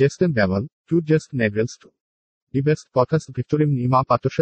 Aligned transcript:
Jestem 0.00 0.32
tu 0.86 1.00
jest 1.08 1.32
best 2.62 2.88
podcast, 2.92 3.32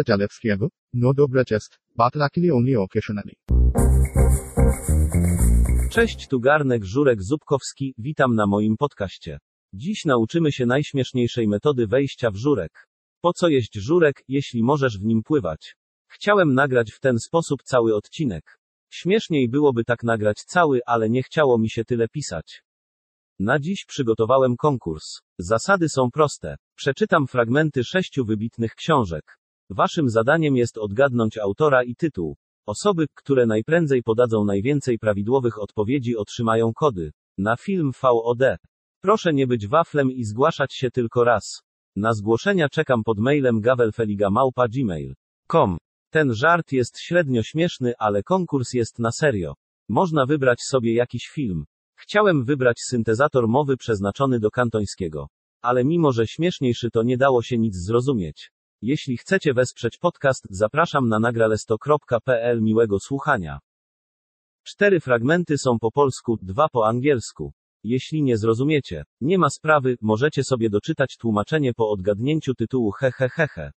Zalewskiego, 0.07 0.69
no 0.93 1.13
dobra 1.13 1.43
jest, 1.51 1.79
but 1.95 2.15
luckily 2.15 2.53
only 2.53 2.79
occasionally. 2.79 3.33
Cześć, 5.91 6.27
tu 6.27 6.39
Garnek 6.39 6.85
Żurek 6.85 7.23
Zubkowski, 7.23 7.93
witam 7.97 8.35
na 8.35 8.47
moim 8.47 8.77
podcaście. 8.77 9.39
Dziś 9.73 10.05
nauczymy 10.05 10.51
się 10.51 10.65
najśmieszniejszej 10.65 11.47
metody 11.47 11.87
wejścia 11.87 12.31
w 12.31 12.35
żurek. 12.35 12.87
Po 13.21 13.33
co 13.33 13.47
jeść 13.47 13.75
żurek, 13.75 14.23
jeśli 14.27 14.63
możesz 14.63 14.99
w 14.99 15.05
nim 15.05 15.23
pływać? 15.23 15.75
Chciałem 16.07 16.53
nagrać 16.53 16.91
w 16.91 16.99
ten 16.99 17.19
sposób 17.19 17.63
cały 17.63 17.95
odcinek. 17.95 18.59
Śmieszniej 18.89 19.49
byłoby 19.49 19.83
tak 19.83 20.03
nagrać 20.03 20.37
cały, 20.37 20.79
ale 20.85 21.09
nie 21.09 21.23
chciało 21.23 21.57
mi 21.57 21.69
się 21.69 21.85
tyle 21.85 22.07
pisać. 22.07 22.61
Na 23.39 23.59
dziś 23.59 23.85
przygotowałem 23.87 24.57
konkurs. 24.57 25.21
Zasady 25.39 25.89
są 25.89 26.11
proste. 26.11 26.57
Przeczytam 26.75 27.27
fragmenty 27.27 27.83
sześciu 27.83 28.25
wybitnych 28.25 28.75
książek. 28.75 29.37
Waszym 29.69 30.09
zadaniem 30.09 30.55
jest 30.55 30.77
odgadnąć 30.77 31.37
autora 31.37 31.83
i 31.83 31.95
tytuł. 31.95 32.35
Osoby, 32.65 33.07
które 33.13 33.45
najprędzej 33.45 34.03
podadzą 34.03 34.45
najwięcej 34.45 34.99
prawidłowych 34.99 35.61
odpowiedzi 35.61 36.17
otrzymają 36.17 36.73
kody. 36.73 37.11
Na 37.37 37.55
film 37.55 37.91
VOD. 38.01 38.57
Proszę 39.01 39.33
nie 39.33 39.47
być 39.47 39.67
waflem 39.67 40.11
i 40.11 40.23
zgłaszać 40.23 40.73
się 40.73 40.91
tylko 40.91 41.23
raz. 41.23 41.61
Na 41.95 42.13
zgłoszenia 42.13 42.69
czekam 42.69 43.03
pod 43.03 43.19
mailem 43.19 43.61
gavelfeliga.gmail.com. 43.61 45.77
Ten 46.09 46.33
żart 46.33 46.71
jest 46.71 46.99
średnio 46.99 47.43
śmieszny, 47.43 47.93
ale 47.97 48.23
konkurs 48.23 48.73
jest 48.73 48.99
na 48.99 49.11
serio. 49.11 49.53
Można 49.89 50.25
wybrać 50.25 50.61
sobie 50.61 50.93
jakiś 50.93 51.27
film. 51.27 51.65
Chciałem 52.07 52.43
wybrać 52.43 52.79
syntezator 52.79 53.47
mowy 53.47 53.77
przeznaczony 53.77 54.39
do 54.39 54.51
kantońskiego. 54.51 55.27
Ale 55.61 55.83
mimo, 55.85 56.11
że 56.11 56.27
śmieszniejszy 56.27 56.91
to 56.91 57.03
nie 57.03 57.17
dało 57.17 57.41
się 57.41 57.57
nic 57.57 57.75
zrozumieć. 57.75 58.51
Jeśli 58.81 59.17
chcecie 59.17 59.53
wesprzeć 59.53 59.97
podcast, 59.97 60.43
zapraszam 60.49 61.09
na 61.09 61.19
nagralesto.pl 61.19 62.61
miłego 62.61 62.99
słuchania. 62.99 63.59
Cztery 64.63 64.99
fragmenty 64.99 65.57
są 65.57 65.79
po 65.79 65.91
polsku, 65.91 66.37
dwa 66.41 66.67
po 66.69 66.87
angielsku. 66.87 67.53
Jeśli 67.83 68.23
nie 68.23 68.37
zrozumiecie, 68.37 69.03
nie 69.21 69.37
ma 69.37 69.49
sprawy, 69.49 69.95
możecie 70.01 70.43
sobie 70.43 70.69
doczytać 70.69 71.17
tłumaczenie 71.17 71.73
po 71.73 71.89
odgadnięciu 71.89 72.53
tytułu 72.53 72.91
hehehehe. 72.91 73.71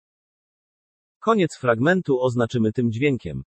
Koniec 1.19 1.57
fragmentu 1.57 2.21
oznaczymy 2.21 2.71
tym 2.71 2.91
dźwiękiem. 2.91 3.43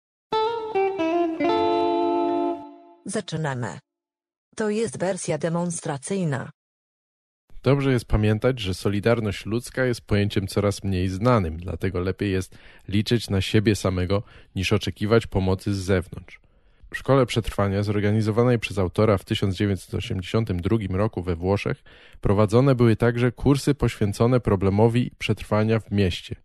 Zaczynamy. 3.05 3.79
To 4.57 4.71
jest 4.71 4.99
wersja 4.99 5.39
demonstracyjna. 5.39 6.51
Dobrze 7.63 7.93
jest 7.93 8.05
pamiętać, 8.05 8.61
że 8.61 8.75
solidarność 8.75 9.47
ludzka 9.47 9.85
jest 9.85 10.01
pojęciem 10.01 10.47
coraz 10.47 10.85
mniej 10.85 11.09
znanym, 11.09 11.57
dlatego 11.57 12.01
lepiej 12.01 12.33
jest 12.33 12.59
liczyć 12.89 13.31
na 13.31 13.41
siebie 13.41 13.77
samego 13.77 14.23
niż 14.57 14.73
oczekiwać 14.73 15.27
pomocy 15.27 15.75
z 15.75 15.79
zewnątrz. 15.79 16.41
W 16.91 16.97
Szkole 16.97 17.27
Przetrwania, 17.27 17.83
zorganizowanej 17.83 18.59
przez 18.59 18.79
autora 18.79 19.19
w 19.19 19.25
1982 19.25 20.97
roku 20.97 21.23
we 21.23 21.37
Włoszech, 21.37 21.83
prowadzone 22.21 22.75
były 22.75 22.97
także 22.97 23.33
kursy 23.33 23.75
poświęcone 23.75 24.41
problemowi 24.41 25.11
przetrwania 25.19 25.81
w 25.81 25.91
mieście. 25.91 26.37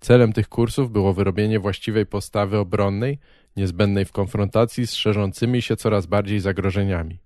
Celem 0.00 0.32
tych 0.32 0.48
kursów 0.48 0.92
było 0.92 1.14
wyrobienie 1.14 1.60
właściwej 1.60 2.06
postawy 2.06 2.58
obronnej, 2.58 3.18
niezbędnej 3.56 4.04
w 4.04 4.12
konfrontacji 4.12 4.86
z 4.86 4.94
szerzącymi 4.94 5.62
się 5.62 5.76
coraz 5.76 6.06
bardziej 6.06 6.40
zagrożeniami. 6.40 7.23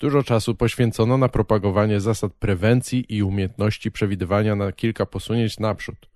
Dużo 0.00 0.22
czasu 0.22 0.54
poświęcono 0.54 1.18
na 1.18 1.28
propagowanie 1.28 2.00
zasad 2.00 2.32
prewencji 2.32 3.04
i 3.08 3.22
umiejętności 3.22 3.90
przewidywania 3.90 4.56
na 4.56 4.72
kilka 4.72 5.06
posunięć 5.06 5.58
naprzód. 5.58 6.08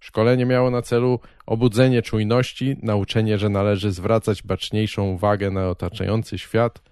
Szkolenie 0.00 0.46
miało 0.46 0.70
na 0.70 0.82
celu 0.82 1.20
obudzenie 1.46 2.02
czujności, 2.02 2.76
nauczenie, 2.82 3.38
że 3.38 3.48
należy 3.48 3.92
zwracać 3.92 4.42
baczniejszą 4.42 5.10
uwagę 5.10 5.50
na 5.50 5.68
otaczający 5.68 6.38
świat, 6.38 6.82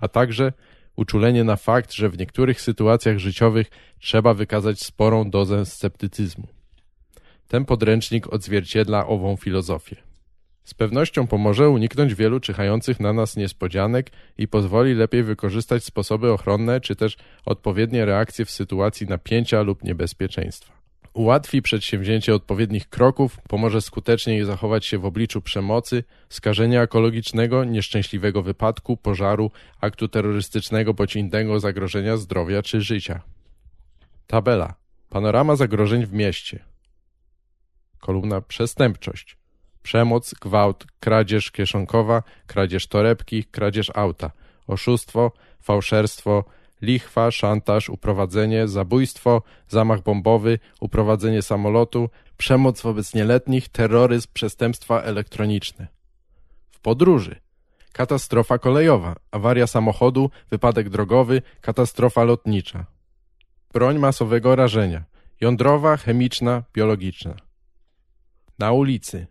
a 0.00 0.08
także 0.08 0.52
uczulenie 0.96 1.44
na 1.44 1.56
fakt, 1.56 1.92
że 1.92 2.08
w 2.08 2.18
niektórych 2.18 2.60
sytuacjach 2.60 3.18
życiowych 3.18 3.66
trzeba 3.98 4.34
wykazać 4.34 4.80
sporą 4.80 5.30
dozę 5.30 5.66
sceptycyzmu. 5.66 6.48
Ten 7.48 7.64
podręcznik 7.64 8.32
odzwierciedla 8.32 9.06
ową 9.06 9.36
filozofię. 9.36 10.07
Z 10.68 10.74
pewnością 10.74 11.26
pomoże 11.26 11.68
uniknąć 11.68 12.14
wielu 12.14 12.40
czyhających 12.40 13.00
na 13.00 13.12
nas 13.12 13.36
niespodzianek 13.36 14.10
i 14.38 14.48
pozwoli 14.48 14.94
lepiej 14.94 15.22
wykorzystać 15.22 15.84
sposoby 15.84 16.32
ochronne 16.32 16.80
czy 16.80 16.96
też 16.96 17.16
odpowiednie 17.44 18.04
reakcje 18.04 18.44
w 18.44 18.50
sytuacji 18.50 19.06
napięcia 19.06 19.62
lub 19.62 19.84
niebezpieczeństwa. 19.84 20.72
Ułatwi 21.12 21.62
przedsięwzięcie 21.62 22.34
odpowiednich 22.34 22.88
kroków, 22.88 23.38
pomoże 23.48 23.80
skuteczniej 23.80 24.44
zachować 24.44 24.86
się 24.86 24.98
w 24.98 25.04
obliczu 25.04 25.42
przemocy, 25.42 26.04
skażenia 26.28 26.82
ekologicznego, 26.82 27.64
nieszczęśliwego 27.64 28.42
wypadku, 28.42 28.96
pożaru, 28.96 29.50
aktu 29.80 30.08
terrorystycznego 30.08 30.94
bądź 30.94 31.16
innego 31.16 31.60
zagrożenia 31.60 32.16
zdrowia 32.16 32.62
czy 32.62 32.80
życia. 32.80 33.22
Tabela. 34.26 34.74
Panorama 35.08 35.56
zagrożeń 35.56 36.06
w 36.06 36.12
mieście. 36.12 36.64
Kolumna 38.00 38.40
przestępczość 38.40 39.38
przemoc, 39.82 40.34
gwałt, 40.34 40.86
kradzież 41.00 41.50
kieszonkowa, 41.50 42.22
kradzież 42.46 42.86
torebki, 42.86 43.44
kradzież 43.44 43.90
auta, 43.94 44.30
oszustwo, 44.66 45.32
fałszerstwo, 45.60 46.44
lichwa, 46.82 47.30
szantaż, 47.30 47.88
uprowadzenie, 47.88 48.68
zabójstwo, 48.68 49.42
zamach 49.68 50.02
bombowy, 50.02 50.58
uprowadzenie 50.80 51.42
samolotu, 51.42 52.10
przemoc 52.36 52.82
wobec 52.82 53.14
nieletnich, 53.14 53.68
terroryzm, 53.68 54.28
przestępstwa 54.32 55.02
elektroniczne. 55.02 55.86
W 56.70 56.80
podróży. 56.80 57.36
Katastrofa 57.92 58.58
kolejowa, 58.58 59.16
awaria 59.30 59.66
samochodu, 59.66 60.30
wypadek 60.50 60.88
drogowy, 60.88 61.42
katastrofa 61.60 62.24
lotnicza. 62.24 62.86
Broń 63.72 63.98
masowego 63.98 64.56
rażenia. 64.56 65.04
Jądrowa, 65.40 65.96
chemiczna, 65.96 66.62
biologiczna. 66.74 67.34
Na 68.58 68.72
ulicy 68.72 69.26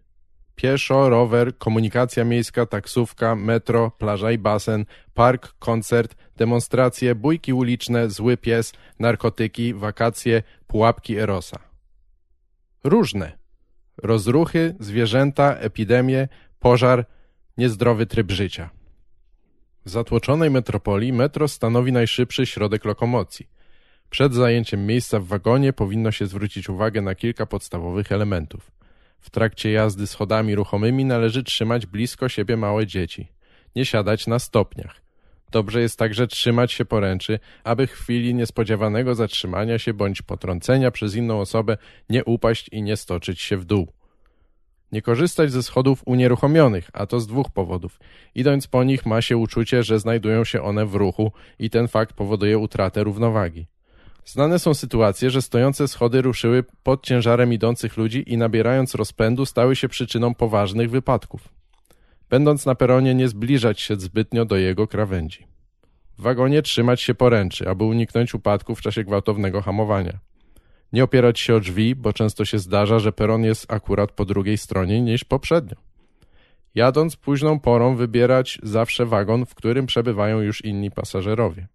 pieszo, 0.57 1.09
rower, 1.09 1.57
komunikacja 1.57 2.23
miejska, 2.25 2.65
taksówka, 2.65 3.35
metro, 3.35 3.91
plaża 3.91 4.31
i 4.31 4.37
basen, 4.37 4.85
park, 5.13 5.53
koncert, 5.59 6.15
demonstracje, 6.37 7.15
bójki 7.15 7.53
uliczne, 7.53 8.09
zły 8.09 8.37
pies, 8.37 8.73
narkotyki, 8.99 9.73
wakacje, 9.73 10.43
pułapki 10.67 11.17
Erosa. 11.17 11.59
Różne. 12.83 13.37
Rozruchy, 14.03 14.75
zwierzęta, 14.79 15.55
epidemie, 15.55 16.27
pożar, 16.59 17.05
niezdrowy 17.57 18.05
tryb 18.05 18.31
życia. 18.31 18.69
W 19.85 19.89
zatłoczonej 19.89 20.49
metropolii 20.49 21.13
metro 21.13 21.47
stanowi 21.47 21.91
najszybszy 21.91 22.45
środek 22.45 22.85
lokomocji. 22.85 23.47
Przed 24.09 24.33
zajęciem 24.33 24.85
miejsca 24.85 25.19
w 25.19 25.25
wagonie 25.25 25.73
powinno 25.73 26.11
się 26.11 26.27
zwrócić 26.27 26.69
uwagę 26.69 27.01
na 27.01 27.15
kilka 27.15 27.45
podstawowych 27.45 28.11
elementów. 28.11 28.76
W 29.19 29.29
trakcie 29.29 29.71
jazdy 29.71 30.07
schodami 30.07 30.55
ruchomymi 30.55 31.05
należy 31.05 31.43
trzymać 31.43 31.85
blisko 31.85 32.29
siebie 32.29 32.57
małe 32.57 32.87
dzieci. 32.87 33.27
Nie 33.75 33.85
siadać 33.85 34.27
na 34.27 34.39
stopniach. 34.39 35.01
Dobrze 35.51 35.81
jest 35.81 35.99
także 35.99 36.27
trzymać 36.27 36.71
się 36.71 36.85
poręczy, 36.85 37.39
aby 37.63 37.87
w 37.87 37.91
chwili 37.91 38.33
niespodziewanego 38.33 39.15
zatrzymania 39.15 39.79
się 39.79 39.93
bądź 39.93 40.21
potrącenia 40.21 40.91
przez 40.91 41.15
inną 41.15 41.39
osobę 41.39 41.77
nie 42.09 42.25
upaść 42.25 42.69
i 42.71 42.81
nie 42.81 42.97
stoczyć 42.97 43.41
się 43.41 43.57
w 43.57 43.65
dół. 43.65 43.87
Nie 44.91 45.01
korzystać 45.01 45.51
ze 45.51 45.63
schodów 45.63 46.01
unieruchomionych, 46.05 46.89
a 46.93 47.05
to 47.05 47.19
z 47.19 47.27
dwóch 47.27 47.51
powodów. 47.51 47.99
Idąc 48.35 48.67
po 48.67 48.83
nich 48.83 49.05
ma 49.05 49.21
się 49.21 49.37
uczucie, 49.37 49.83
że 49.83 49.99
znajdują 49.99 50.43
się 50.43 50.61
one 50.61 50.85
w 50.85 50.95
ruchu 50.95 51.31
i 51.59 51.69
ten 51.69 51.87
fakt 51.87 52.15
powoduje 52.15 52.57
utratę 52.57 53.03
równowagi. 53.03 53.67
Znane 54.27 54.59
są 54.59 54.73
sytuacje, 54.73 55.29
że 55.29 55.41
stojące 55.41 55.87
schody 55.87 56.21
ruszyły 56.21 56.63
pod 56.83 57.05
ciężarem 57.05 57.53
idących 57.53 57.97
ludzi 57.97 58.33
i 58.33 58.37
nabierając 58.37 58.95
rozpędu 58.95 59.45
stały 59.45 59.75
się 59.75 59.89
przyczyną 59.89 60.35
poważnych 60.35 60.89
wypadków. 60.89 61.49
Będąc 62.29 62.65
na 62.65 62.75
peronie 62.75 63.15
nie 63.15 63.27
zbliżać 63.27 63.81
się 63.81 63.95
zbytnio 63.95 64.45
do 64.45 64.57
jego 64.57 64.87
krawędzi. 64.87 65.47
W 66.17 66.21
wagonie 66.21 66.61
trzymać 66.61 67.01
się 67.01 67.15
poręczy, 67.15 67.69
aby 67.69 67.83
uniknąć 67.83 68.33
upadku 68.33 68.75
w 68.75 68.81
czasie 68.81 69.03
gwałtownego 69.03 69.61
hamowania. 69.61 70.19
Nie 70.93 71.03
opierać 71.03 71.39
się 71.39 71.55
o 71.55 71.59
drzwi, 71.59 71.95
bo 71.95 72.13
często 72.13 72.45
się 72.45 72.59
zdarza, 72.59 72.99
że 72.99 73.11
peron 73.11 73.43
jest 73.43 73.73
akurat 73.73 74.11
po 74.11 74.25
drugiej 74.25 74.57
stronie 74.57 75.01
niż 75.01 75.23
poprzednio. 75.23 75.75
Jadąc 76.75 77.15
późną 77.15 77.59
porą 77.59 77.95
wybierać 77.95 78.59
zawsze 78.63 79.05
wagon, 79.05 79.45
w 79.45 79.55
którym 79.55 79.85
przebywają 79.85 80.41
już 80.41 80.65
inni 80.65 80.91
pasażerowie. 80.91 81.67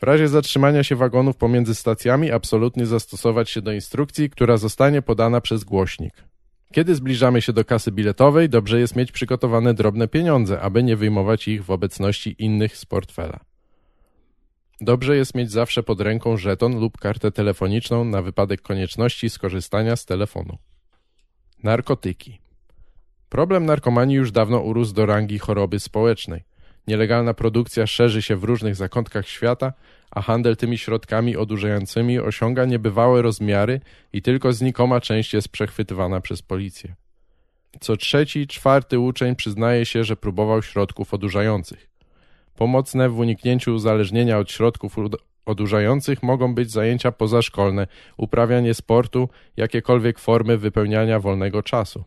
W 0.00 0.02
razie 0.02 0.28
zatrzymania 0.28 0.84
się 0.84 0.96
wagonów 0.96 1.36
pomiędzy 1.36 1.74
stacjami 1.74 2.30
absolutnie 2.30 2.86
zastosować 2.86 3.50
się 3.50 3.62
do 3.62 3.72
instrukcji, 3.72 4.30
która 4.30 4.56
zostanie 4.56 5.02
podana 5.02 5.40
przez 5.40 5.64
głośnik. 5.64 6.24
Kiedy 6.72 6.94
zbliżamy 6.94 7.42
się 7.42 7.52
do 7.52 7.64
kasy 7.64 7.92
biletowej, 7.92 8.48
dobrze 8.48 8.80
jest 8.80 8.96
mieć 8.96 9.12
przygotowane 9.12 9.74
drobne 9.74 10.08
pieniądze, 10.08 10.60
aby 10.60 10.82
nie 10.82 10.96
wyjmować 10.96 11.48
ich 11.48 11.64
w 11.64 11.70
obecności 11.70 12.36
innych 12.38 12.76
z 12.76 12.86
portfela. 12.86 13.40
Dobrze 14.80 15.16
jest 15.16 15.34
mieć 15.34 15.50
zawsze 15.50 15.82
pod 15.82 16.00
ręką 16.00 16.36
żeton 16.36 16.80
lub 16.80 16.98
kartę 16.98 17.32
telefoniczną 17.32 18.04
na 18.04 18.22
wypadek 18.22 18.62
konieczności 18.62 19.30
skorzystania 19.30 19.96
z 19.96 20.06
telefonu. 20.06 20.58
Narkotyki. 21.62 22.40
Problem 23.28 23.66
narkomanii 23.66 24.16
już 24.16 24.32
dawno 24.32 24.60
urósł 24.60 24.94
do 24.94 25.06
rangi 25.06 25.38
choroby 25.38 25.80
społecznej. 25.80 26.49
Nielegalna 26.86 27.34
produkcja 27.34 27.86
szerzy 27.86 28.22
się 28.22 28.36
w 28.36 28.44
różnych 28.44 28.74
zakątkach 28.76 29.28
świata, 29.28 29.72
a 30.10 30.22
handel 30.22 30.56
tymi 30.56 30.78
środkami 30.78 31.36
odurzającymi 31.36 32.18
osiąga 32.18 32.64
niebywałe 32.64 33.22
rozmiary 33.22 33.80
i 34.12 34.22
tylko 34.22 34.52
znikoma 34.52 35.00
część 35.00 35.34
jest 35.34 35.48
przechwytywana 35.48 36.20
przez 36.20 36.42
policję. 36.42 36.94
Co 37.80 37.96
trzeci, 37.96 38.46
czwarty 38.46 38.98
uczeń 38.98 39.36
przyznaje 39.36 39.86
się, 39.86 40.04
że 40.04 40.16
próbował 40.16 40.62
środków 40.62 41.14
odurzających. 41.14 41.90
Pomocne 42.56 43.08
w 43.08 43.18
uniknięciu 43.18 43.74
uzależnienia 43.74 44.38
od 44.38 44.50
środków 44.50 44.96
odurzających 45.46 46.22
mogą 46.22 46.54
być 46.54 46.70
zajęcia 46.70 47.12
pozaszkolne, 47.12 47.86
uprawianie 48.16 48.74
sportu, 48.74 49.28
jakiekolwiek 49.56 50.18
formy 50.18 50.58
wypełniania 50.58 51.20
wolnego 51.20 51.62
czasu. 51.62 52.04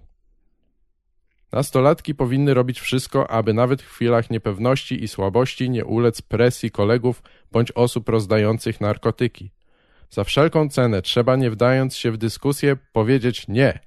Nastolatki 1.53 2.15
powinny 2.15 2.53
robić 2.53 2.79
wszystko, 2.79 3.31
aby 3.31 3.53
nawet 3.53 3.81
w 3.81 3.89
chwilach 3.89 4.29
niepewności 4.29 5.03
i 5.03 5.07
słabości 5.07 5.69
nie 5.69 5.85
ulec 5.85 6.21
presji 6.21 6.71
kolegów 6.71 7.23
bądź 7.51 7.71
osób 7.71 8.09
rozdających 8.09 8.81
narkotyki. 8.81 9.51
Za 10.09 10.23
wszelką 10.23 10.69
cenę 10.69 11.01
trzeba, 11.01 11.35
nie 11.35 11.51
wdając 11.51 11.95
się 11.95 12.11
w 12.11 12.17
dyskusję, 12.17 12.77
powiedzieć 12.93 13.47
nie. 13.47 13.79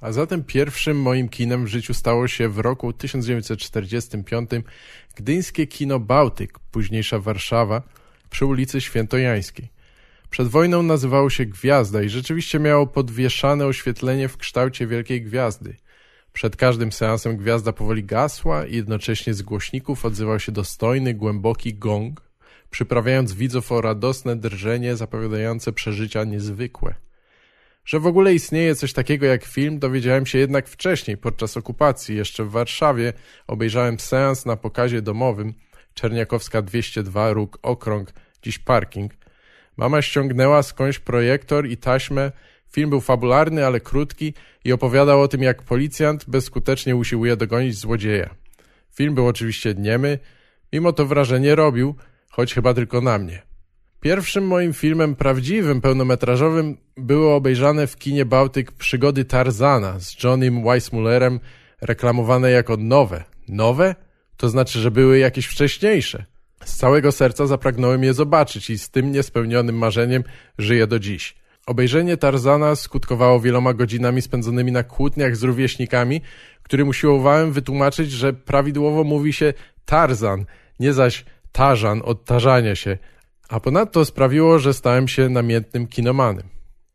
A 0.00 0.12
zatem 0.12 0.44
pierwszym 0.44 1.00
moim 1.00 1.28
kinem 1.28 1.64
w 1.64 1.68
życiu 1.68 1.94
stało 1.94 2.28
się 2.28 2.48
w 2.48 2.58
roku 2.58 2.92
1945 2.92 4.50
gdyńskie 5.14 5.66
kino 5.66 5.98
Bałtyk, 6.00 6.58
późniejsza 6.70 7.18
Warszawa, 7.18 7.82
przy 8.30 8.46
ulicy 8.46 8.80
Świętojańskiej. 8.80 9.77
Przed 10.30 10.48
wojną 10.48 10.82
nazywało 10.82 11.30
się 11.30 11.46
Gwiazda 11.46 12.02
i 12.02 12.08
rzeczywiście 12.08 12.58
miało 12.58 12.86
podwieszane 12.86 13.66
oświetlenie 13.66 14.28
w 14.28 14.36
kształcie 14.36 14.86
wielkiej 14.86 15.22
gwiazdy. 15.22 15.76
Przed 16.32 16.56
każdym 16.56 16.92
seansem 16.92 17.36
gwiazda 17.36 17.72
powoli 17.72 18.04
gasła 18.04 18.66
i 18.66 18.76
jednocześnie 18.76 19.34
z 19.34 19.42
głośników 19.42 20.04
odzywał 20.04 20.40
się 20.40 20.52
dostojny, 20.52 21.14
głęboki 21.14 21.74
gong, 21.74 22.20
przyprawiając 22.70 23.32
widzów 23.32 23.72
o 23.72 23.80
radosne 23.80 24.36
drżenie 24.36 24.96
zapowiadające 24.96 25.72
przeżycia 25.72 26.24
niezwykłe. 26.24 26.94
Że 27.84 28.00
w 28.00 28.06
ogóle 28.06 28.34
istnieje 28.34 28.74
coś 28.74 28.92
takiego 28.92 29.26
jak 29.26 29.44
film, 29.44 29.78
dowiedziałem 29.78 30.26
się 30.26 30.38
jednak 30.38 30.68
wcześniej, 30.68 31.16
podczas 31.16 31.56
okupacji. 31.56 32.16
Jeszcze 32.16 32.44
w 32.44 32.50
Warszawie 32.50 33.12
obejrzałem 33.46 33.98
seans 33.98 34.46
na 34.46 34.56
pokazie 34.56 35.02
domowym 35.02 35.54
Czerniakowska 35.94 36.62
202, 36.62 37.32
róg 37.32 37.58
Okrąg, 37.62 38.12
dziś 38.42 38.58
parking. 38.58 39.12
Mama 39.78 40.02
ściągnęła 40.02 40.62
skądś 40.62 40.98
projektor 40.98 41.66
i 41.66 41.76
taśmę. 41.76 42.32
Film 42.72 42.90
był 42.90 43.00
fabularny, 43.00 43.66
ale 43.66 43.80
krótki 43.80 44.34
i 44.64 44.72
opowiadał 44.72 45.20
o 45.20 45.28
tym, 45.28 45.42
jak 45.42 45.62
policjant 45.62 46.24
bezskutecznie 46.28 46.96
usiłuje 46.96 47.36
dogonić 47.36 47.76
złodzieja. 47.76 48.30
Film 48.94 49.14
był 49.14 49.26
oczywiście 49.26 49.74
niemy, 49.74 50.18
mimo 50.72 50.92
to 50.92 51.06
wrażenie 51.06 51.54
robił, 51.54 51.94
choć 52.30 52.54
chyba 52.54 52.74
tylko 52.74 53.00
na 53.00 53.18
mnie. 53.18 53.42
Pierwszym 54.00 54.46
moim 54.46 54.72
filmem 54.72 55.16
prawdziwym, 55.16 55.80
pełnometrażowym 55.80 56.76
były 56.96 57.30
obejrzane 57.30 57.86
w 57.86 57.96
kinie 57.96 58.24
Bałtyk 58.24 58.72
przygody 58.72 59.24
Tarzana 59.24 60.00
z 60.00 60.24
Johnnym 60.24 60.64
Weissmullerem, 60.64 61.40
reklamowane 61.80 62.50
jako 62.50 62.76
nowe. 62.76 63.24
Nowe? 63.48 63.94
To 64.36 64.48
znaczy, 64.48 64.78
że 64.78 64.90
były 64.90 65.18
jakieś 65.18 65.46
wcześniejsze. 65.46 66.24
Całego 66.78 67.12
serca 67.12 67.46
zapragnąłem 67.46 68.04
je 68.04 68.14
zobaczyć 68.14 68.70
i 68.70 68.78
z 68.78 68.90
tym 68.90 69.12
niespełnionym 69.12 69.78
marzeniem 69.78 70.24
żyję 70.58 70.86
do 70.86 70.98
dziś. 70.98 71.36
Obejrzenie 71.66 72.16
Tarzana 72.16 72.76
skutkowało 72.76 73.40
wieloma 73.40 73.74
godzinami 73.74 74.22
spędzonymi 74.22 74.72
na 74.72 74.82
kłótniach 74.82 75.36
z 75.36 75.42
rówieśnikami, 75.42 76.20
którym 76.62 76.88
usiłowałem 76.88 77.52
wytłumaczyć, 77.52 78.10
że 78.10 78.32
prawidłowo 78.32 79.04
mówi 79.04 79.32
się 79.32 79.54
Tarzan, 79.84 80.44
nie 80.80 80.92
zaś 80.92 81.24
Tarzan 81.52 82.02
od 82.04 82.24
tarzania 82.24 82.74
się, 82.74 82.98
a 83.48 83.60
ponadto 83.60 84.04
sprawiło, 84.04 84.58
że 84.58 84.74
stałem 84.74 85.08
się 85.08 85.28
namiętnym 85.28 85.86
kinomanem. 85.86 86.48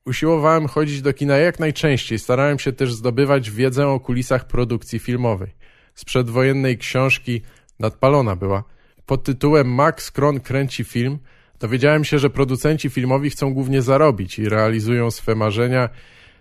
Usiłowałem 0.06 0.68
chodzić 0.68 1.02
do 1.02 1.14
kina 1.14 1.38
jak 1.38 1.60
najczęściej, 1.60 2.20
starałem 2.20 2.60
się 2.60 2.72
też 2.72 2.94
zdobywać 2.94 3.52
wiedzę 3.52 3.88
o 3.88 4.00
kulisach 4.00 4.48
produkcji 4.48 5.00
filmowej. 5.00 5.52
Z 5.96 6.06
przedwojennej 6.06 6.78
książki 6.78 7.42
nadpalona 7.80 8.36
była. 8.36 8.73
Pod 9.06 9.24
tytułem 9.24 9.74
Max 9.74 10.12
Kron 10.12 10.40
kręci 10.40 10.84
film 10.84 11.20
dowiedziałem 11.60 12.04
się, 12.06 12.20
że 12.20 12.30
producenci 12.30 12.90
filmowi 12.90 13.30
chcą 13.30 13.54
głównie 13.54 13.82
zarobić 13.82 14.40
i 14.40 14.50
realizują 14.50 15.12
swe 15.12 15.36
marzenia 15.36 15.90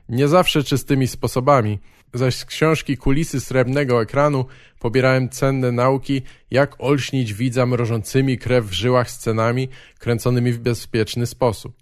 nie 0.09 0.29
zawsze 0.29 0.65
czystymi 0.65 1.07
sposobami, 1.09 1.79
zaś 2.15 2.37
z 2.37 2.45
książki 2.45 2.97
Kulisy 2.97 3.41
Srebrnego 3.41 4.03
Ekranu 4.03 4.47
pobierałem 4.79 5.29
cenne 5.29 5.73
nauki, 5.73 6.23
jak 6.51 6.77
olśnić 6.79 7.35
widza 7.35 7.67
mrożącymi 7.67 8.39
krew 8.39 8.65
w 8.65 8.73
żyłach 8.73 9.11
scenami 9.11 9.69
kręconymi 9.99 10.53
w 10.53 10.59
bezpieczny 10.59 11.27
sposób. 11.27 11.77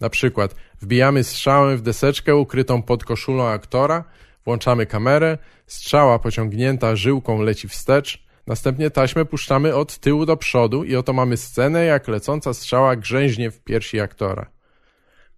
Na 0.00 0.10
przykład 0.10 0.54
wbijamy 0.80 1.24
strzałę 1.24 1.76
w 1.76 1.82
deseczkę 1.82 2.36
ukrytą 2.36 2.82
pod 2.82 3.04
koszulą 3.04 3.48
aktora, 3.48 4.04
włączamy 4.44 4.86
kamerę, 4.86 5.38
strzała 5.66 6.18
pociągnięta 6.18 6.96
żyłką 6.96 7.42
leci 7.42 7.68
wstecz, 7.68 8.24
następnie 8.52 8.90
taśmę 8.90 9.24
puszczamy 9.24 9.74
od 9.74 9.98
tyłu 9.98 10.26
do 10.26 10.36
przodu 10.36 10.84
i 10.84 10.96
oto 10.96 11.12
mamy 11.12 11.36
scenę, 11.36 11.84
jak 11.84 12.08
lecąca 12.08 12.54
strzała 12.54 12.96
grzęźnie 12.96 13.50
w 13.50 13.60
piersi 13.60 14.00
aktora. 14.00 14.46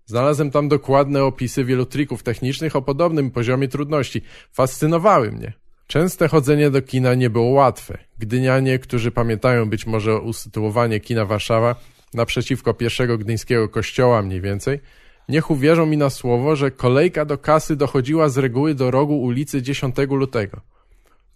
Znalazłem 0.07 0.51
tam 0.51 0.69
dokładne 0.69 1.25
opisy 1.25 1.65
wielu 1.65 1.87
trików 1.87 2.23
technicznych 2.23 2.77
o 2.77 2.83
podobnym 2.83 3.31
poziomie 3.31 3.69
trudności. 3.69 4.23
Fascynowały 4.53 5.33
mnie. 5.33 5.53
Częste 5.87 6.29
chodzenie 6.29 6.71
do 6.71 6.83
kina 6.83 7.15
nie 7.15 7.31
było 7.31 7.47
łatwe. 7.47 7.99
Gdynianie, 8.19 8.79
którzy 8.79 9.11
pamiętają 9.11 9.71
być 9.71 9.87
może 9.87 10.21
usytuowanie 10.21 11.01
kina 11.01 11.25
Warszawa 11.25 11.77
naprzeciwko 12.15 12.75
pierwszego 12.75 13.19
gdyńskiego 13.19 13.69
kościoła 13.69 14.23
mniej 14.23 14.41
więcej, 14.41 14.81
niech 15.29 15.51
uwierzą 15.51 15.87
mi 15.87 15.97
na 15.97 16.11
słowo, 16.11 16.57
że 16.57 16.71
kolejka 16.71 17.25
do 17.25 17.39
kasy 17.39 17.77
dochodziła 17.77 18.29
z 18.29 18.39
reguły 18.39 18.75
do 18.75 18.91
rogu 18.91 19.23
ulicy 19.23 19.63
10 19.63 19.97
lutego. 20.11 20.74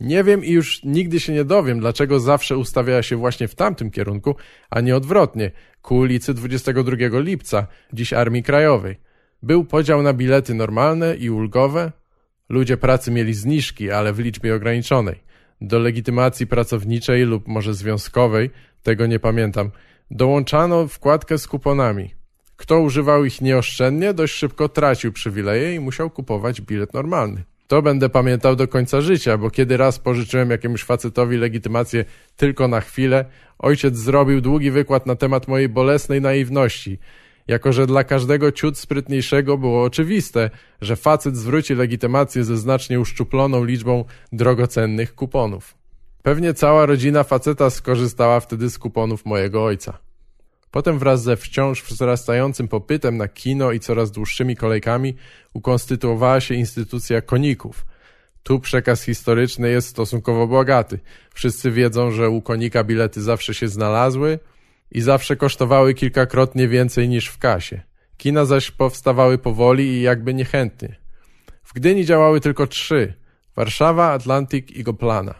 Nie 0.00 0.24
wiem 0.24 0.44
i 0.44 0.50
już 0.50 0.84
nigdy 0.84 1.20
się 1.20 1.32
nie 1.32 1.44
dowiem, 1.44 1.80
dlaczego 1.80 2.20
zawsze 2.20 2.56
ustawiała 2.56 3.02
się 3.02 3.16
właśnie 3.16 3.48
w 3.48 3.54
tamtym 3.54 3.90
kierunku, 3.90 4.36
a 4.70 4.80
nie 4.80 4.96
odwrotnie, 4.96 5.50
ku 5.82 5.96
ulicy 5.96 6.34
22 6.34 7.18
lipca, 7.18 7.66
dziś 7.92 8.12
Armii 8.12 8.42
Krajowej. 8.42 8.96
Był 9.42 9.64
podział 9.64 10.02
na 10.02 10.12
bilety 10.12 10.54
normalne 10.54 11.16
i 11.16 11.30
ulgowe. 11.30 11.92
Ludzie 12.48 12.76
pracy 12.76 13.10
mieli 13.10 13.34
zniżki, 13.34 13.90
ale 13.90 14.12
w 14.12 14.18
liczbie 14.18 14.54
ograniczonej. 14.54 15.20
Do 15.60 15.78
legitymacji 15.78 16.46
pracowniczej 16.46 17.24
lub 17.24 17.48
może 17.48 17.74
związkowej, 17.74 18.50
tego 18.82 19.06
nie 19.06 19.18
pamiętam, 19.18 19.70
dołączano 20.10 20.88
wkładkę 20.88 21.38
z 21.38 21.46
kuponami. 21.46 22.14
Kto 22.56 22.80
używał 22.80 23.24
ich 23.24 23.40
nieoszczędnie, 23.40 24.14
dość 24.14 24.34
szybko 24.34 24.68
tracił 24.68 25.12
przywileje 25.12 25.74
i 25.74 25.80
musiał 25.80 26.10
kupować 26.10 26.60
bilet 26.60 26.94
normalny. 26.94 27.44
To 27.68 27.82
będę 27.82 28.08
pamiętał 28.08 28.56
do 28.56 28.68
końca 28.68 29.00
życia, 29.00 29.38
bo 29.38 29.50
kiedy 29.50 29.76
raz 29.76 29.98
pożyczyłem 29.98 30.50
jakiemuś 30.50 30.84
facetowi 30.84 31.36
legitymację 31.36 32.04
tylko 32.36 32.68
na 32.68 32.80
chwilę, 32.80 33.24
ojciec 33.58 33.96
zrobił 33.96 34.40
długi 34.40 34.70
wykład 34.70 35.06
na 35.06 35.16
temat 35.16 35.48
mojej 35.48 35.68
bolesnej 35.68 36.20
naiwności, 36.20 36.98
jako 37.48 37.72
że 37.72 37.86
dla 37.86 38.04
każdego 38.04 38.52
ciut 38.52 38.78
sprytniejszego 38.78 39.58
było 39.58 39.82
oczywiste, 39.82 40.50
że 40.80 40.96
facet 40.96 41.36
zwróci 41.36 41.74
legitymację 41.74 42.44
ze 42.44 42.56
znacznie 42.56 43.00
uszczuploną 43.00 43.64
liczbą 43.64 44.04
drogocennych 44.32 45.14
kuponów. 45.14 45.74
Pewnie 46.22 46.54
cała 46.54 46.86
rodzina 46.86 47.24
faceta 47.24 47.70
skorzystała 47.70 48.40
wtedy 48.40 48.70
z 48.70 48.78
kuponów 48.78 49.26
mojego 49.26 49.64
ojca. 49.64 50.07
Potem 50.70 50.98
wraz 50.98 51.22
ze 51.22 51.36
wciąż 51.36 51.82
wzrastającym 51.82 52.68
popytem 52.68 53.16
na 53.16 53.28
kino 53.28 53.72
i 53.72 53.80
coraz 53.80 54.10
dłuższymi 54.10 54.56
kolejkami 54.56 55.14
ukonstytuowała 55.54 56.40
się 56.40 56.54
instytucja 56.54 57.20
koników. 57.20 57.86
Tu 58.42 58.60
przekaz 58.60 59.02
historyczny 59.02 59.70
jest 59.70 59.88
stosunkowo 59.88 60.46
bogaty. 60.46 60.98
Wszyscy 61.34 61.70
wiedzą, 61.70 62.10
że 62.10 62.30
u 62.30 62.42
konika 62.42 62.84
bilety 62.84 63.22
zawsze 63.22 63.54
się 63.54 63.68
znalazły 63.68 64.38
i 64.90 65.00
zawsze 65.00 65.36
kosztowały 65.36 65.94
kilkakrotnie 65.94 66.68
więcej 66.68 67.08
niż 67.08 67.26
w 67.26 67.38
kasie. 67.38 67.80
Kina 68.16 68.44
zaś 68.44 68.70
powstawały 68.70 69.38
powoli 69.38 69.84
i 69.84 70.02
jakby 70.02 70.34
niechętnie. 70.34 70.96
W 71.62 71.72
Gdyni 71.72 72.04
działały 72.04 72.40
tylko 72.40 72.66
trzy– 72.66 73.12
Warszawa, 73.56 74.12
Atlantyk 74.12 74.70
i 74.70 74.84
Goplana. 74.84 75.34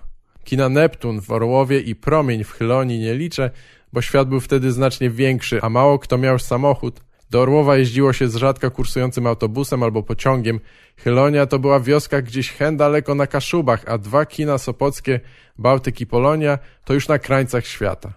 Kina 0.44 0.68
Neptun 0.68 1.20
w 1.20 1.30
Orłowie 1.30 1.80
i 1.80 1.94
Promień 1.94 2.44
w 2.44 2.50
Chylonii 2.50 2.98
nie 2.98 3.14
liczę, 3.14 3.50
bo 3.92 4.02
świat 4.02 4.28
był 4.28 4.40
wtedy 4.40 4.72
znacznie 4.72 5.10
większy, 5.10 5.62
a 5.62 5.68
mało 5.68 5.98
kto 5.98 6.18
miał 6.18 6.38
samochód, 6.38 7.00
Do 7.30 7.40
Orłowa 7.40 7.76
jeździło 7.76 8.12
się 8.12 8.28
z 8.28 8.36
rzadko 8.36 8.70
kursującym 8.70 9.26
autobusem 9.26 9.82
albo 9.82 10.02
pociągiem. 10.02 10.60
Chylonia 10.96 11.46
to 11.46 11.58
była 11.58 11.80
wioska 11.80 12.22
gdzieś 12.22 12.52
hen 12.52 12.76
daleko 12.76 13.14
na 13.14 13.26
Kaszubach, 13.26 13.84
a 13.86 13.98
dwa 13.98 14.26
kina 14.26 14.58
sopockie, 14.58 15.20
Bałtyk 15.58 16.00
i 16.00 16.06
Polonia, 16.06 16.58
to 16.84 16.94
już 16.94 17.08
na 17.08 17.18
krańcach 17.18 17.66
świata. 17.66 18.12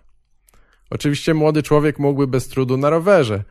Oczywiście 0.90 1.34
młody 1.34 1.64
człowiek 1.64 2.00
mógłby 2.00 2.28
bez 2.28 2.48
trudu 2.48 2.78
na 2.78 2.90
rowerze, 2.90 3.44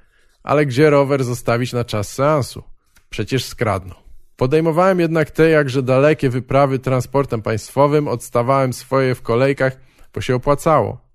ale 0.42 0.66
gdzie 0.66 0.90
rower 0.90 1.24
zostawić 1.24 1.72
na 1.72 1.84
czas 1.84 2.12
seansu? 2.12 2.62
Przecież 3.10 3.44
skradną. 3.44 3.94
Podejmowałem 4.36 5.00
jednak 5.00 5.30
te 5.30 5.50
jakże 5.50 5.82
dalekie 5.82 6.30
wyprawy 6.30 6.78
transportem 6.78 7.42
państwowym, 7.42 8.08
odstawałem 8.08 8.72
swoje 8.72 9.14
w 9.14 9.22
kolejkach, 9.22 9.76
bo 10.14 10.20
się 10.20 10.34
opłacało. 10.34 11.09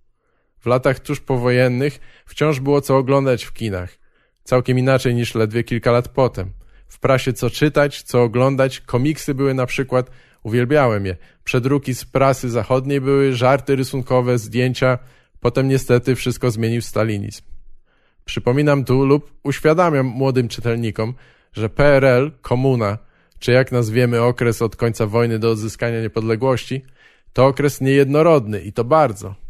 W 0.65 0.67
latach 0.67 0.99
tuż 0.99 1.19
powojennych 1.19 1.99
wciąż 2.25 2.59
było 2.59 2.81
co 2.81 2.97
oglądać 2.97 3.43
w 3.43 3.53
kinach. 3.53 3.97
Całkiem 4.43 4.79
inaczej 4.79 5.15
niż 5.15 5.35
ledwie 5.35 5.63
kilka 5.63 5.91
lat 5.91 6.07
potem. 6.07 6.51
W 6.87 6.99
prasie 6.99 7.33
co 7.33 7.49
czytać, 7.49 8.01
co 8.01 8.23
oglądać, 8.23 8.79
komiksy 8.79 9.33
były 9.33 9.53
na 9.53 9.65
przykład, 9.65 10.11
uwielbiałem 10.43 11.05
je. 11.05 11.17
Przedruki 11.43 11.95
z 11.95 12.05
prasy 12.05 12.49
zachodniej 12.49 13.01
były, 13.01 13.33
żarty 13.33 13.75
rysunkowe, 13.75 14.37
zdjęcia, 14.37 14.97
potem 15.39 15.67
niestety 15.67 16.15
wszystko 16.15 16.51
zmienił 16.51 16.81
stalinizm. 16.81 17.41
Przypominam 18.25 18.85
tu 18.85 19.05
lub 19.05 19.33
uświadamiam 19.43 20.05
młodym 20.05 20.47
czytelnikom, 20.47 21.13
że 21.53 21.69
PRL, 21.69 22.31
komuna, 22.41 22.97
czy 23.39 23.51
jak 23.51 23.71
nazwiemy 23.71 24.21
okres 24.21 24.61
od 24.61 24.75
końca 24.75 25.07
wojny 25.07 25.39
do 25.39 25.51
odzyskania 25.51 26.01
niepodległości, 26.01 26.81
to 27.33 27.45
okres 27.45 27.81
niejednorodny 27.81 28.61
i 28.61 28.73
to 28.73 28.83
bardzo. 28.83 29.44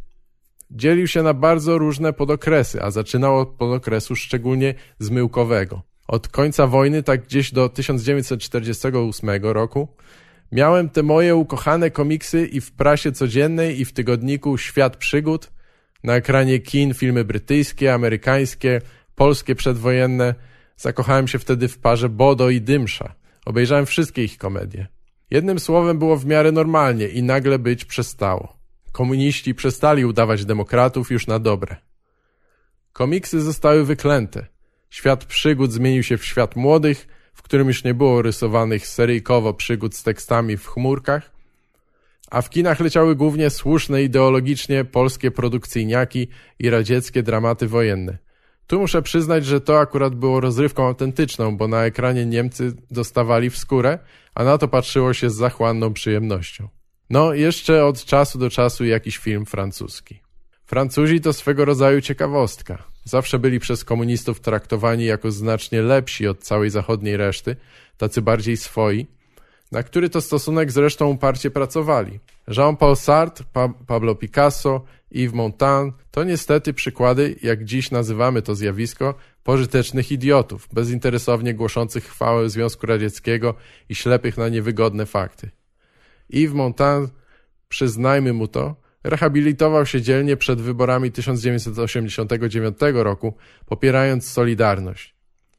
Dzielił 0.72 1.08
się 1.08 1.24
na 1.24 1.34
bardzo 1.34 1.78
różne 1.78 2.14
podokresy, 2.14 2.82
a 2.82 2.92
zaczynał 2.92 3.40
od 3.40 3.50
podokresu 3.50 4.16
szczególnie 4.16 4.74
zmyłkowego. 5.00 5.82
Od 6.08 6.28
końca 6.28 6.68
wojny, 6.68 7.04
tak 7.04 7.24
gdzieś 7.26 7.52
do 7.52 7.70
1948 7.70 9.30
roku, 9.44 9.88
miałem 10.52 10.90
te 10.90 11.04
moje 11.04 11.36
ukochane 11.36 11.92
komiksy 11.92 12.46
i 12.46 12.62
w 12.62 12.72
prasie 12.72 13.12
codziennej, 13.12 13.80
i 13.80 13.86
w 13.86 13.94
tygodniku 13.94 14.58
Świat 14.58 14.98
Przygód, 14.98 15.52
na 16.04 16.16
ekranie 16.16 16.60
kin 16.60 16.94
filmy 16.94 17.24
brytyjskie, 17.24 17.94
amerykańskie, 17.94 18.82
polskie 19.16 19.56
przedwojenne. 19.56 20.36
Zakochałem 20.78 21.28
się 21.28 21.40
wtedy 21.40 21.68
w 21.68 21.78
parze 21.78 22.10
Bodo 22.10 22.50
i 22.50 22.62
Dymsza. 22.62 23.16
Obejrzałem 23.46 23.86
wszystkie 23.86 24.24
ich 24.24 24.38
komedie. 24.38 24.88
Jednym 25.32 25.60
słowem 25.60 26.00
było 26.00 26.18
w 26.18 26.26
miarę 26.26 26.52
normalnie 26.52 27.08
i 27.08 27.24
nagle 27.24 27.60
być 27.60 27.86
przestało. 27.86 28.55
Komuniści 28.96 29.56
przestali 29.56 30.06
udawać 30.06 30.46
demokratów 30.46 31.12
już 31.12 31.28
na 31.28 31.40
dobre. 31.40 31.76
Komiksy 32.94 33.42
zostały 33.42 33.86
wyklęte. 33.86 34.46
Świat 34.90 35.26
przygód 35.26 35.72
zmienił 35.72 36.04
się 36.04 36.18
w 36.18 36.26
świat 36.26 36.56
młodych, 36.56 37.08
w 37.34 37.42
którym 37.42 37.68
już 37.68 37.84
nie 37.84 37.94
było 37.94 38.22
rysowanych 38.22 38.88
seryjkowo 38.88 39.54
przygód 39.54 39.96
z 39.96 40.04
tekstami 40.04 40.58
w 40.58 40.68
chmurkach, 40.68 41.32
a 42.32 42.42
w 42.42 42.50
kinach 42.50 42.80
leciały 42.80 43.16
głównie 43.16 43.50
słuszne 43.50 44.04
ideologicznie 44.04 44.86
polskie 44.86 45.32
produkcyjniaki 45.32 46.28
i 46.60 46.70
radzieckie 46.70 47.24
dramaty 47.24 47.68
wojenne. 47.68 48.18
Tu 48.68 48.80
muszę 48.80 49.02
przyznać, 49.02 49.46
że 49.46 49.62
to 49.62 49.80
akurat 49.80 50.16
było 50.16 50.40
rozrywką 50.40 50.88
autentyczną, 50.88 51.58
bo 51.58 51.68
na 51.68 51.86
ekranie 51.86 52.26
Niemcy 52.26 52.74
dostawali 52.92 53.50
w 53.50 53.58
skórę, 53.58 54.00
a 54.36 54.44
na 54.44 54.58
to 54.58 54.68
patrzyło 54.68 55.14
się 55.14 55.30
z 55.30 55.36
zachłanną 55.36 55.94
przyjemnością. 55.94 56.68
No, 57.10 57.34
jeszcze 57.34 57.86
od 57.86 58.06
czasu 58.06 58.40
do 58.40 58.50
czasu 58.50 58.86
jakiś 58.86 59.18
film 59.18 59.46
francuski. 59.46 60.20
Francuzi 60.66 61.22
to 61.22 61.34
swego 61.34 61.66
rodzaju 61.66 62.02
ciekawostka. 62.02 62.84
Zawsze 63.04 63.40
byli 63.40 63.60
przez 63.60 63.84
komunistów 63.84 64.40
traktowani 64.40 65.06
jako 65.06 65.32
znacznie 65.32 65.82
lepsi 65.82 66.28
od 66.28 66.40
całej 66.40 66.70
zachodniej 66.70 67.18
reszty, 67.18 67.56
tacy 67.98 68.22
bardziej 68.22 68.58
swoi, 68.58 69.08
na 69.72 69.84
który 69.84 70.10
to 70.10 70.22
stosunek 70.22 70.72
zresztą 70.72 71.08
uparcie 71.08 71.52
pracowali. 71.52 72.20
Jean-Paul 72.48 72.96
Sartre, 72.96 73.46
pa 73.54 73.70
Pablo 73.88 74.16
Picasso, 74.16 74.84
Yves 75.12 75.34
Montand 75.34 75.96
to 76.12 76.24
niestety 76.24 76.74
przykłady, 76.74 77.36
jak 77.44 77.64
dziś 77.64 77.92
nazywamy 77.92 78.42
to 78.42 78.56
zjawisko, 78.56 79.16
pożytecznych 79.44 80.12
idiotów, 80.12 80.68
bezinteresownie 80.74 81.54
głoszących 81.54 82.06
chwałę 82.06 82.50
Związku 82.50 82.88
Radzieckiego 82.88 83.54
i 83.90 83.96
ślepych 83.96 84.38
na 84.38 84.50
niewygodne 84.50 85.06
fakty. 85.06 85.50
Yves 86.30 86.54
Montand, 86.56 87.14
przyznajmy 87.70 88.34
mu 88.34 88.48
to, 88.48 88.76
rehabilitował 89.04 89.86
się 89.86 90.02
dzielnie 90.02 90.38
przed 90.38 90.62
wyborami 90.62 91.12
1989 91.12 92.78
roku, 92.94 93.34
popierając 93.66 94.30
Solidarność. 94.30 95.16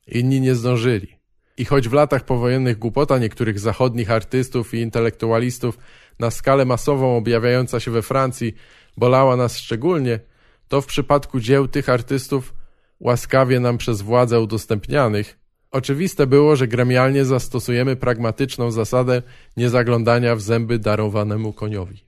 Inni 0.07 0.41
nie 0.41 0.55
zdążyli. 0.55 1.17
I 1.57 1.65
choć 1.65 1.89
w 1.89 1.93
latach 1.93 2.25
powojennych 2.25 2.79
głupota 2.79 3.19
niektórych 3.19 3.59
zachodnich 3.59 4.11
artystów 4.11 4.75
i 4.75 4.79
intelektualistów 4.79 5.79
na 6.19 6.31
skalę 6.31 6.65
masową 6.65 7.17
objawiająca 7.17 7.81
się 7.81 7.91
we 7.91 8.03
Francji 8.03 8.55
bolała 8.97 9.37
nas 9.37 9.59
szczególnie, 9.59 10.21
to 10.69 10.81
w 10.81 10.87
przypadku 10.87 11.41
dzieł 11.41 11.69
tych 11.69 11.89
artystów 11.89 12.55
łaskawie 13.01 13.61
nam 13.61 13.79
przez 13.79 14.03
władze 14.03 14.41
udostępnianych, 14.41 15.39
oczywiste 15.77 16.27
było, 16.27 16.57
że 16.57 16.69
gremialnie 16.69 17.25
zastosujemy 17.25 17.97
pragmatyczną 17.97 18.71
zasadę 18.71 19.23
niezaglądania 19.57 20.37
w 20.37 20.41
zęby 20.41 20.79
darowanemu 20.79 21.53
koniowi. 21.53 22.05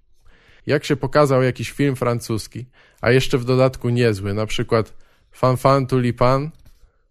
Jak 0.66 0.84
się 0.84 0.96
pokazał 0.96 1.42
jakiś 1.42 1.70
film 1.70 1.96
francuski, 1.96 2.66
a 3.00 3.10
jeszcze 3.10 3.38
w 3.38 3.44
dodatku 3.44 3.88
niezły, 3.88 4.34
na 4.34 4.46
przykład 4.46 4.94
Fanfan 5.30 5.86
Tulipan, 5.86 6.50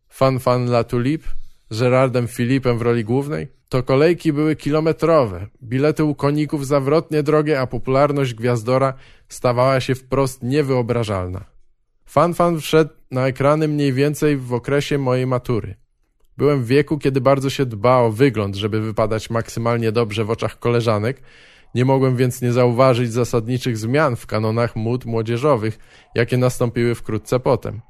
Fanfan 0.09 0.69
la 0.69 0.83
Tulipe, 0.83 1.27
z 1.69 1.79
Gerardem 1.79 2.27
Filipem 2.27 2.77
w 2.77 2.81
roli 2.81 3.03
głównej, 3.03 3.47
to 3.69 3.83
kolejki 3.83 4.33
były 4.33 4.55
kilometrowe, 4.55 5.47
bilety 5.63 6.03
u 6.03 6.15
koników 6.15 6.67
zawrotnie 6.67 7.23
drogie, 7.23 7.59
a 7.59 7.67
popularność 7.67 8.33
Gwiazdora 8.33 8.93
stawała 9.29 9.79
się 9.79 9.95
wprost 9.95 10.43
niewyobrażalna. 10.43 11.45
Fanfan 12.05 12.59
wszedł 12.59 12.93
na 13.11 13.27
ekrany 13.27 13.67
mniej 13.67 13.93
więcej 13.93 14.37
w 14.37 14.53
okresie 14.53 14.97
mojej 14.97 15.27
matury. 15.27 15.75
Byłem 16.37 16.63
w 16.63 16.67
wieku, 16.67 16.97
kiedy 16.97 17.21
bardzo 17.21 17.49
się 17.49 17.65
dba 17.65 17.97
o 17.97 18.11
wygląd, 18.11 18.55
żeby 18.55 18.81
wypadać 18.81 19.29
maksymalnie 19.29 19.91
dobrze 19.91 20.25
w 20.25 20.29
oczach 20.29 20.59
koleżanek, 20.59 21.21
nie 21.75 21.85
mogłem 21.85 22.15
więc 22.15 22.41
nie 22.41 22.53
zauważyć 22.53 23.11
zasadniczych 23.11 23.77
zmian 23.77 24.15
w 24.15 24.25
kanonach 24.25 24.75
mód 24.75 25.05
młodzieżowych, 25.05 25.79
jakie 26.15 26.37
nastąpiły 26.37 26.95
wkrótce 26.95 27.39
potem. 27.39 27.81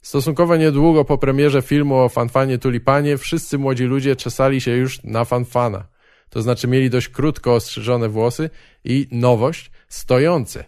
Stosunkowo 0.00 0.56
niedługo 0.56 1.04
po 1.04 1.18
premierze 1.18 1.62
filmu 1.62 1.96
o 1.96 2.08
fanfanie 2.08 2.58
tulipanie 2.58 3.16
wszyscy 3.18 3.58
młodzi 3.58 3.84
ludzie 3.84 4.16
czesali 4.16 4.60
się 4.60 4.70
już 4.70 5.04
na 5.04 5.24
fanfana. 5.24 5.86
To 6.30 6.42
znaczy 6.42 6.68
mieli 6.68 6.90
dość 6.90 7.08
krótko 7.08 7.54
ostrzyżone 7.54 8.08
włosy 8.08 8.50
i 8.84 9.08
nowość 9.10 9.70
stojące. 9.88 10.64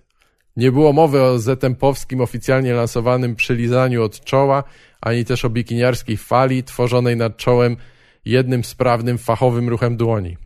Nie 0.56 0.72
było 0.72 0.92
mowy 0.92 1.22
o 1.22 1.38
zetempowskim 1.38 2.20
oficjalnie 2.20 2.74
lansowanym 2.74 3.36
przylizaniu 3.36 4.02
od 4.02 4.20
czoła, 4.20 4.64
ani 5.00 5.24
też 5.24 5.44
o 5.44 5.50
bikiniarskiej 5.50 6.16
fali 6.16 6.64
tworzonej 6.64 7.16
nad 7.16 7.36
czołem 7.36 7.76
jednym 8.24 8.64
sprawnym, 8.64 9.18
fachowym 9.18 9.68
ruchem 9.68 9.96
dłoni. 9.96 10.36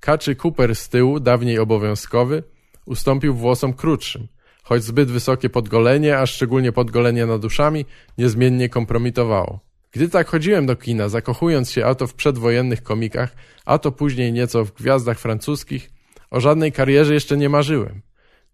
Kaczy 0.00 0.36
Cooper 0.36 0.76
z 0.76 0.88
tyłu, 0.88 1.20
dawniej 1.20 1.58
obowiązkowy, 1.58 2.42
ustąpił 2.86 3.34
włosom 3.34 3.72
krótszym– 3.72 4.28
choć 4.70 4.84
zbyt 4.84 5.10
wysokie 5.10 5.50
podgolenie, 5.50 6.18
a 6.18 6.26
szczególnie 6.26 6.72
podgolenie 6.72 7.26
nad 7.26 7.44
uszami, 7.44 7.86
niezmiennie 8.18 8.68
kompromitowało. 8.68 9.60
Gdy 9.92 10.08
tak 10.08 10.28
chodziłem 10.28 10.66
do 10.66 10.76
kina, 10.76 11.08
zakochując 11.08 11.70
się 11.70 11.86
a 11.86 11.94
to 11.94 12.06
w 12.06 12.14
przedwojennych 12.14 12.82
komikach, 12.82 13.34
a 13.64 13.78
to 13.78 13.92
później 13.92 14.32
nieco 14.32 14.64
w 14.64 14.72
gwiazdach 14.72 15.18
francuskich, 15.18 15.90
o 16.30 16.40
żadnej 16.40 16.72
karierze 16.72 17.14
jeszcze 17.14 17.36
nie 17.36 17.48
marzyłem. 17.48 18.02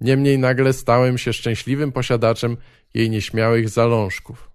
Niemniej 0.01 0.39
nagle 0.39 0.73
stałem 0.73 1.19
się 1.19 1.33
szczęśliwym 1.33 1.93
posiadaczem 1.93 2.57
jej 2.95 3.11
nieśmiałych 3.11 3.69
zalążków. 3.69 4.51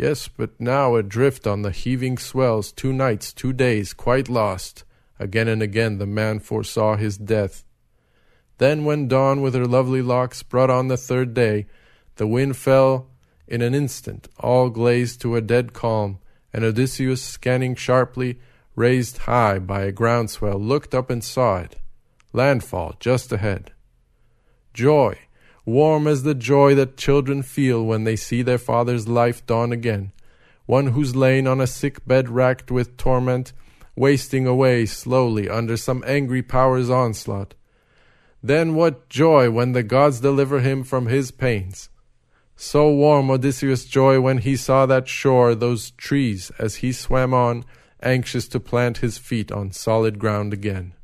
Yes, 0.00 0.28
but 0.28 0.58
now 0.58 0.96
adrift 0.96 1.46
on 1.46 1.62
the 1.62 1.70
heaving 1.70 2.16
swells, 2.16 2.72
two 2.72 2.92
nights, 2.92 3.32
two 3.32 3.52
days, 3.52 3.92
quite 3.92 4.28
lost– 4.28 4.84
Again 5.20 5.48
and 5.48 5.62
again 5.62 5.98
the 5.98 6.06
man 6.06 6.40
foresaw 6.40 6.96
his 6.96 7.18
death. 7.18 7.62
Then, 8.56 8.86
when 8.86 9.06
dawn 9.06 9.42
with 9.42 9.54
her 9.54 9.66
lovely 9.66 10.00
locks 10.00 10.42
brought 10.42 10.70
on 10.70 10.88
the 10.88 10.96
third 10.96 11.34
day, 11.34 11.66
the 12.16 12.26
wind 12.26 12.56
fell 12.56 13.10
in 13.46 13.60
an 13.60 13.74
instant, 13.74 14.28
all 14.38 14.70
glazed 14.70 15.20
to 15.20 15.36
a 15.36 15.42
dead 15.42 15.74
calm, 15.74 16.20
and 16.54 16.64
Odysseus, 16.64 17.22
scanning 17.22 17.74
sharply, 17.74 18.40
raised 18.74 19.18
high 19.18 19.58
by 19.58 19.82
a 19.82 19.92
groundswell, 19.92 20.58
looked 20.58 20.94
up 20.94 21.10
and 21.10 21.22
saw 21.22 21.58
it. 21.58 21.76
Landfall 22.32 22.96
just 22.98 23.30
ahead. 23.30 23.72
Joy, 24.72 25.18
warm 25.64 26.06
as 26.06 26.22
the 26.22 26.34
joy 26.34 26.74
that 26.74 26.96
children 26.96 27.42
feel 27.42 27.84
when 27.84 28.04
they 28.04 28.16
see 28.16 28.42
their 28.42 28.58
father's 28.58 29.08
life 29.08 29.44
dawn 29.46 29.72
again. 29.72 30.12
One 30.66 30.88
who's 30.88 31.16
lain 31.16 31.46
on 31.46 31.60
a 31.60 31.66
sick 31.66 32.06
bed 32.06 32.28
racked 32.28 32.70
with 32.70 32.96
torment 32.96 33.52
wasting 33.96 34.46
away 34.46 34.86
slowly 34.86 35.48
under 35.48 35.76
some 35.76 36.02
angry 36.06 36.42
power's 36.42 36.88
onslaught. 36.88 37.54
Then 38.42 38.74
what 38.74 39.08
joy 39.08 39.50
when 39.50 39.72
the 39.72 39.82
gods 39.82 40.20
deliver 40.20 40.60
him 40.60 40.84
from 40.84 41.06
his 41.06 41.30
pains. 41.30 41.90
So 42.56 42.90
warm 42.90 43.30
Odysseus' 43.30 43.84
joy 43.84 44.20
when 44.20 44.38
he 44.38 44.56
saw 44.56 44.86
that 44.86 45.08
shore, 45.08 45.54
those 45.54 45.90
trees, 45.92 46.50
as 46.58 46.76
he 46.76 46.92
swam 46.92 47.34
on, 47.34 47.64
anxious 48.02 48.48
to 48.48 48.60
plant 48.60 48.98
his 48.98 49.18
feet 49.18 49.52
on 49.52 49.72
solid 49.72 50.18
ground 50.18 50.52
again. 50.52 50.94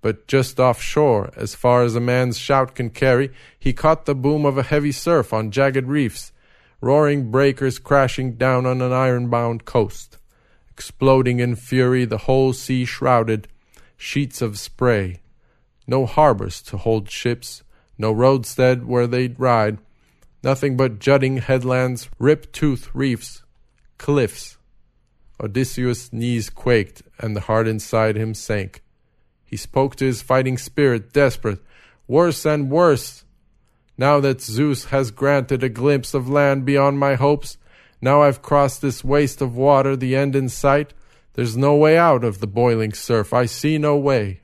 But 0.00 0.28
just 0.28 0.60
offshore, 0.60 1.32
as 1.36 1.54
far 1.54 1.82
as 1.82 1.96
a 1.96 2.00
man's 2.00 2.38
shout 2.38 2.74
can 2.74 2.90
carry, 2.90 3.30
he 3.58 3.72
caught 3.72 4.06
the 4.06 4.14
boom 4.14 4.46
of 4.46 4.56
a 4.56 4.62
heavy 4.62 4.92
surf 4.92 5.32
on 5.32 5.50
jagged 5.50 5.86
reefs, 5.86 6.32
roaring 6.80 7.30
breakers 7.30 7.78
crashing 7.78 8.34
down 8.34 8.64
on 8.64 8.80
an 8.80 8.92
iron-bound 8.92 9.64
coast, 9.64 10.18
exploding 10.70 11.40
in 11.40 11.56
fury, 11.56 12.04
the 12.04 12.18
whole 12.18 12.52
sea 12.52 12.84
shrouded, 12.84 13.48
sheets 13.96 14.40
of 14.40 14.58
spray, 14.58 15.20
no 15.86 16.06
harbors 16.06 16.62
to 16.62 16.76
hold 16.76 17.10
ships, 17.10 17.64
no 17.98 18.14
roadstead 18.14 18.84
where 18.84 19.08
they'd 19.08 19.40
ride, 19.40 19.78
nothing 20.44 20.76
but 20.76 21.00
jutting 21.00 21.38
headlands, 21.38 22.08
rip-toothed 22.20 22.88
reefs, 22.94 23.42
cliffs. 23.98 24.56
Odysseus' 25.40 26.12
knees 26.12 26.50
quaked, 26.50 27.02
and 27.18 27.34
the 27.34 27.42
heart 27.42 27.66
inside 27.66 28.16
him 28.16 28.34
sank. 28.34 28.82
He 29.48 29.56
spoke 29.56 29.96
to 29.96 30.04
his 30.04 30.20
fighting 30.20 30.58
spirit, 30.58 31.12
desperate. 31.12 31.60
Worse 32.06 32.44
and 32.44 32.70
worse! 32.70 33.24
Now 33.96 34.20
that 34.20 34.42
Zeus 34.42 34.86
has 34.86 35.10
granted 35.10 35.64
a 35.64 35.70
glimpse 35.70 36.12
of 36.12 36.28
land 36.28 36.66
beyond 36.66 36.98
my 36.98 37.14
hopes, 37.14 37.56
now 38.02 38.22
I've 38.22 38.42
crossed 38.42 38.82
this 38.82 39.02
waste 39.02 39.40
of 39.40 39.56
water, 39.56 39.96
the 39.96 40.14
end 40.14 40.36
in 40.36 40.48
sight, 40.48 40.92
there's 41.32 41.56
no 41.56 41.74
way 41.76 41.96
out 41.96 42.24
of 42.24 42.40
the 42.40 42.46
boiling 42.46 42.92
surf. 42.92 43.32
I 43.32 43.46
see 43.46 43.78
no 43.78 43.96
way. 43.96 44.40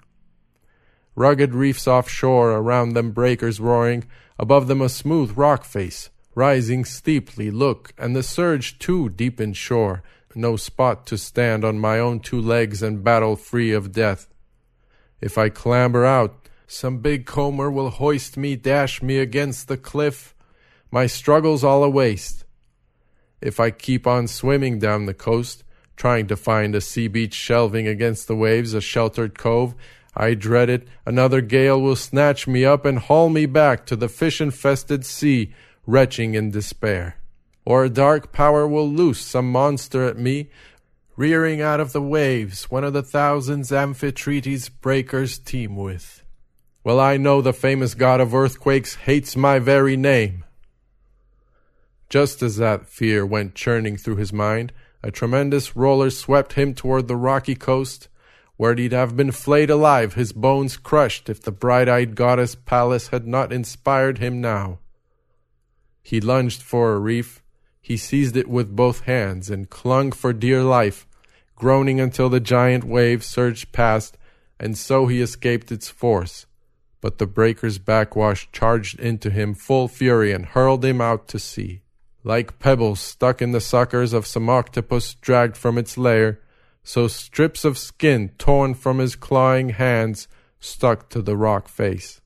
Rugged 1.17 1.55
reefs 1.55 1.87
offshore, 1.87 2.53
around 2.53 2.95
them 2.95 3.11
breakers 3.11 3.61
roaring, 3.61 4.05
above 4.39 4.69
them 4.69 4.81
a 4.81 4.89
smooth 4.89 5.37
rock 5.37 5.65
face, 5.65 6.11
rising 6.35 6.85
steeply, 6.85 7.51
look, 7.51 7.93
and 7.99 8.17
the 8.17 8.23
surge 8.23 8.79
too 8.79 9.09
deep 9.09 9.41
in 9.41 9.53
shore, 9.53 10.03
no 10.35 10.57
spot 10.57 11.07
to 11.07 11.19
stand 11.19 11.65
on 11.65 11.79
my 11.79 11.99
own 11.99 12.21
two 12.21 12.41
legs 12.41 12.83
and 12.83 13.05
battle 13.05 13.37
free 13.37 13.73
of 13.73 13.93
death. 13.93 14.29
If 15.25 15.39
I 15.39 15.49
clamber 15.49 16.05
out, 16.05 16.51
some 16.67 16.99
big 16.99 17.25
comber 17.25 17.71
will 17.71 17.89
hoist 17.89 18.37
me, 18.37 18.57
dash 18.57 19.01
me 19.01 19.19
against 19.19 19.69
the 19.69 19.79
cliff. 19.79 20.35
My 20.91 21.07
struggle's 21.07 21.65
all 21.65 21.83
a 21.83 21.89
waste. 21.89 22.45
If 23.41 23.59
I 23.59 23.71
keep 23.71 24.07
on 24.07 24.29
swimming 24.29 24.81
down 24.81 25.07
the 25.07 25.15
coast, 25.15 25.65
trying 25.97 26.27
to 26.27 26.37
find 26.37 26.75
a 26.75 26.83
sea 26.83 27.09
beach 27.09 27.33
shelving 27.33 27.89
against 27.89 28.29
the 28.29 28.37
waves, 28.37 28.75
a 28.75 28.83
sheltered 28.83 29.39
cove, 29.39 29.75
I 30.15 30.35
dread 30.35 30.69
it. 30.69 30.87
Another 31.07 31.41
gale 31.41 31.81
will 31.81 31.97
snatch 31.97 32.47
me 32.47 32.67
up 32.67 32.85
and 32.85 32.99
haul 32.99 33.31
me 33.31 33.47
back 33.47 33.87
to 33.87 33.97
the 33.97 34.11
fish 34.11 34.43
infested 34.43 35.07
sea, 35.07 35.55
retching 35.87 36.35
in 36.35 36.51
despair. 36.51 37.17
Or 37.65 37.83
a 37.83 37.89
dark 37.89 38.31
power 38.31 38.69
will 38.69 38.91
loose 38.91 39.23
some 39.23 39.51
monster 39.51 40.05
at 40.05 40.19
me, 40.19 40.51
rearing 41.17 41.61
out 41.61 41.81
of 41.81 41.93
the 41.93 42.03
waves, 42.03 42.71
one 42.71 42.85
of 42.85 42.93
the 42.93 43.03
thousands 43.03 43.71
Amphitrite's 43.71 44.69
breakers 44.69 45.39
teem 45.39 45.77
with. 45.77 46.23
Well, 46.83 46.99
I 46.99 47.17
know 47.17 47.41
the 47.41 47.53
famous 47.53 47.95
god 47.95 48.21
of 48.21 48.35
earthquakes 48.35 48.97
hates 48.97 49.37
my 49.37 49.59
very 49.59 49.97
name. 49.97 50.45
Just 52.09 52.43
as 52.43 52.57
that 52.57 52.87
fear 52.87 53.25
went 53.25 53.55
churning 53.55 53.97
through 53.97 54.17
his 54.17 54.33
mind, 54.33 54.73
a 55.03 55.11
tremendous 55.11 55.77
roller 55.77 56.11
swept 56.11 56.55
him 56.55 56.75
toward 56.75 57.09
the 57.09 57.17
rocky 57.17 57.55
coast, 57.55 58.09
where 58.57 58.75
he'd 58.75 58.93
have 58.93 59.17
been 59.17 59.33
flayed 59.33 59.71
alive, 59.71 60.15
his 60.15 60.33
bones 60.33 60.77
crushed, 60.77 61.29
if 61.29 61.43
the 61.43 61.53
bright-eyed 61.53 62.15
goddess 62.15 62.55
Pallas 62.55 63.09
had 63.09 63.27
not 63.27 63.53
inspired 63.53 64.19
him 64.19 64.41
now. 64.41 64.79
He 66.03 66.21
lunged 66.21 66.63
for 66.63 66.93
a 66.93 66.99
reef, 66.99 67.43
he 67.85 67.99
seized 67.99 68.35
it 68.35 68.49
with 68.49 68.75
both 68.75 69.01
hands 69.01 69.51
and 69.51 69.69
clung 69.69 70.11
for 70.11 70.33
dear 70.33 70.63
life, 70.63 71.07
groaning 71.55 72.01
until 72.01 72.31
the 72.31 72.41
giant 72.41 72.83
wave 72.83 73.23
surged 73.23 73.73
past, 73.73 74.17
and 74.59 74.79
so 74.79 75.07
he 75.07 75.21
escaped 75.21 75.71
its 75.71 75.91
force. 75.91 76.47
But 77.03 77.19
the 77.19 77.27
breaker's 77.27 77.77
backwash 77.77 78.49
charged 78.53 78.99
into 78.99 79.29
him 79.29 79.53
full 79.53 79.87
fury 79.87 80.33
and 80.33 80.47
hurled 80.47 80.83
him 80.83 81.03
out 81.03 81.29
to 81.29 81.39
sea. 81.39 81.83
Like 82.23 82.59
pebbles 82.59 83.01
stuck 83.01 83.43
in 83.43 83.53
the 83.53 83.61
suckers 83.61 84.15
of 84.15 84.27
some 84.27 84.49
octopus 84.49 85.13
dragged 85.17 85.59
from 85.59 85.77
its 85.77 85.99
lair, 85.99 86.41
so 86.83 87.07
strips 87.07 87.67
of 87.67 87.77
skin 87.77 88.31
torn 88.39 88.73
from 88.73 88.97
his 88.97 89.15
clawing 89.15 89.69
hands 89.69 90.27
stuck 90.59 91.11
to 91.11 91.21
the 91.21 91.37
rock 91.37 91.69
face. 91.69 92.23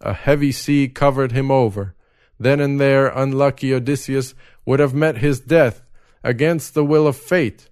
A 0.00 0.12
heavy 0.12 0.52
sea 0.52 0.86
covered 0.86 1.32
him 1.32 1.50
over. 1.50 1.96
Then 2.38 2.60
and 2.60 2.80
there 2.80 3.08
unlucky 3.08 3.72
Odysseus 3.74 4.34
would 4.66 4.80
have 4.80 4.94
met 4.94 5.18
his 5.18 5.40
death 5.40 5.82
against 6.22 6.74
the 6.74 6.84
will 6.84 7.06
of 7.06 7.16
fate. 7.16 7.68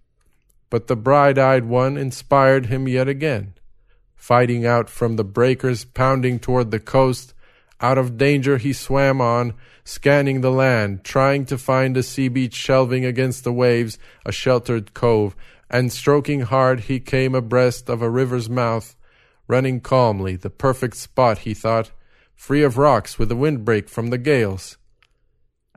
But 0.70 0.86
the 0.86 0.96
bright 0.96 1.38
eyed 1.38 1.64
one 1.64 1.96
inspired 1.96 2.66
him 2.66 2.88
yet 2.88 3.08
again. 3.08 3.54
Fighting 4.14 4.64
out 4.64 4.88
from 4.88 5.16
the 5.16 5.24
breakers 5.24 5.84
pounding 5.84 6.38
toward 6.38 6.70
the 6.70 6.80
coast, 6.80 7.34
out 7.80 7.98
of 7.98 8.16
danger 8.16 8.58
he 8.58 8.72
swam 8.72 9.20
on, 9.20 9.54
scanning 9.84 10.40
the 10.40 10.52
land, 10.52 11.02
trying 11.02 11.44
to 11.46 11.58
find 11.58 11.96
a 11.96 12.02
sea 12.02 12.28
beach 12.28 12.54
shelving 12.54 13.04
against 13.04 13.42
the 13.42 13.52
waves, 13.52 13.98
a 14.24 14.30
sheltered 14.30 14.94
cove, 14.94 15.34
and 15.68 15.90
stroking 15.90 16.42
hard 16.42 16.80
he 16.80 17.00
came 17.00 17.34
abreast 17.34 17.88
of 17.88 18.00
a 18.00 18.08
river's 18.08 18.48
mouth, 18.48 18.94
running 19.48 19.80
calmly, 19.80 20.36
the 20.36 20.50
perfect 20.50 20.96
spot, 20.96 21.38
he 21.38 21.54
thought, 21.54 21.90
free 22.34 22.62
of 22.62 22.78
rocks 22.78 23.18
with 23.18 23.32
a 23.32 23.36
windbreak 23.36 23.88
from 23.88 24.10
the 24.10 24.18
gales. 24.18 24.76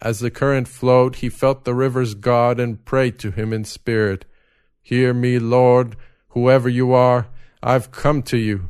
As 0.02 0.20
the 0.20 0.32
current 0.32 0.68
flowed, 0.68 1.18
he 1.18 1.30
felt 1.30 1.64
the 1.64 1.74
river's 1.74 2.14
God 2.16 2.60
and 2.60 2.84
prayed 2.84 3.18
to 3.20 3.32
him 3.32 3.54
in 3.54 3.64
spirit. 3.64 4.26
Hear 4.82 5.14
me, 5.14 5.40
Lord, 5.40 5.96
whoever 6.30 6.70
you 6.70 6.94
are, 6.94 7.28
I've 7.64 7.92
come 7.92 8.22
to 8.24 8.38
you. 8.38 8.70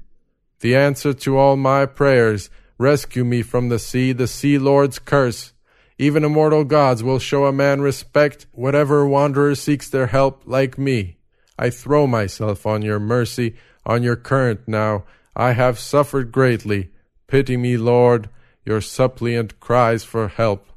The 0.60 0.76
answer 0.76 1.14
to 1.14 1.38
all 1.38 1.58
my 1.58 1.86
prayers, 1.86 2.50
rescue 2.78 3.26
me 3.26 3.42
from 3.42 3.70
the 3.70 3.80
sea, 3.80 4.14
the 4.14 4.28
sea 4.28 4.58
lord's 4.58 5.00
curse. 5.00 5.54
Even 5.98 6.24
immortal 6.24 6.64
gods 6.64 7.04
will 7.04 7.20
show 7.20 7.46
a 7.46 7.54
man 7.54 7.82
respect, 7.82 8.46
whatever 8.52 9.06
wanderer 9.08 9.56
seeks 9.56 9.90
their 9.90 10.08
help, 10.08 10.44
like 10.46 10.78
me. 10.78 11.18
I 11.58 11.70
throw 11.70 12.06
myself 12.06 12.66
on 12.66 12.82
your 12.82 13.00
mercy, 13.00 13.56
on 13.86 14.04
your 14.04 14.16
current 14.16 14.62
now. 14.68 15.06
I 15.36 15.54
have 15.54 15.80
suffered 15.80 16.32
greatly. 16.32 16.92
Pity 17.28 17.58
me, 17.58 17.78
Lord. 17.78 18.30
Your 18.66 18.82
suppliant 18.82 19.60
cries 19.60 20.04
for 20.04 20.28
help. 20.28 20.68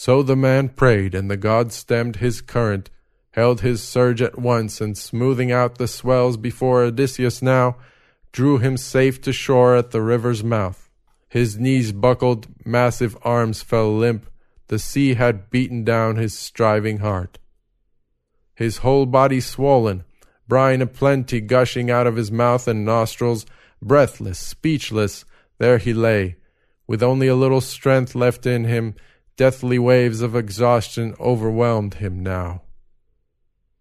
So 0.00 0.22
the 0.22 0.34
man 0.34 0.70
prayed, 0.70 1.14
and 1.14 1.30
the 1.30 1.36
god 1.36 1.72
stemmed 1.72 2.16
his 2.16 2.40
current, 2.40 2.88
held 3.32 3.60
his 3.60 3.82
surge 3.82 4.22
at 4.22 4.38
once, 4.38 4.80
and 4.80 4.96
smoothing 4.96 5.52
out 5.52 5.76
the 5.76 5.86
swells 5.86 6.38
before 6.38 6.84
Odysseus 6.84 7.42
now, 7.42 7.76
drew 8.32 8.56
him 8.56 8.78
safe 8.78 9.20
to 9.20 9.30
shore 9.30 9.76
at 9.76 9.90
the 9.90 10.00
river's 10.00 10.42
mouth. 10.42 10.88
His 11.28 11.58
knees 11.58 11.92
buckled, 11.92 12.46
massive 12.64 13.14
arms 13.24 13.60
fell 13.60 13.94
limp, 13.94 14.24
the 14.68 14.78
sea 14.78 15.16
had 15.16 15.50
beaten 15.50 15.84
down 15.84 16.16
his 16.16 16.32
striving 16.32 17.00
heart. 17.00 17.38
His 18.54 18.78
whole 18.78 19.04
body 19.04 19.42
swollen, 19.42 20.04
brine 20.48 20.80
aplenty 20.80 21.42
gushing 21.42 21.90
out 21.90 22.06
of 22.06 22.16
his 22.16 22.32
mouth 22.32 22.66
and 22.66 22.86
nostrils, 22.86 23.44
breathless, 23.82 24.38
speechless, 24.38 25.26
there 25.58 25.76
he 25.76 25.92
lay, 25.92 26.36
with 26.86 27.02
only 27.02 27.26
a 27.26 27.36
little 27.36 27.60
strength 27.60 28.14
left 28.14 28.46
in 28.46 28.64
him, 28.64 28.94
Deathly 29.40 29.78
waves 29.78 30.20
of 30.20 30.36
exhaustion 30.36 31.14
overwhelmed 31.18 31.94
him 31.94 32.22
now. 32.22 32.60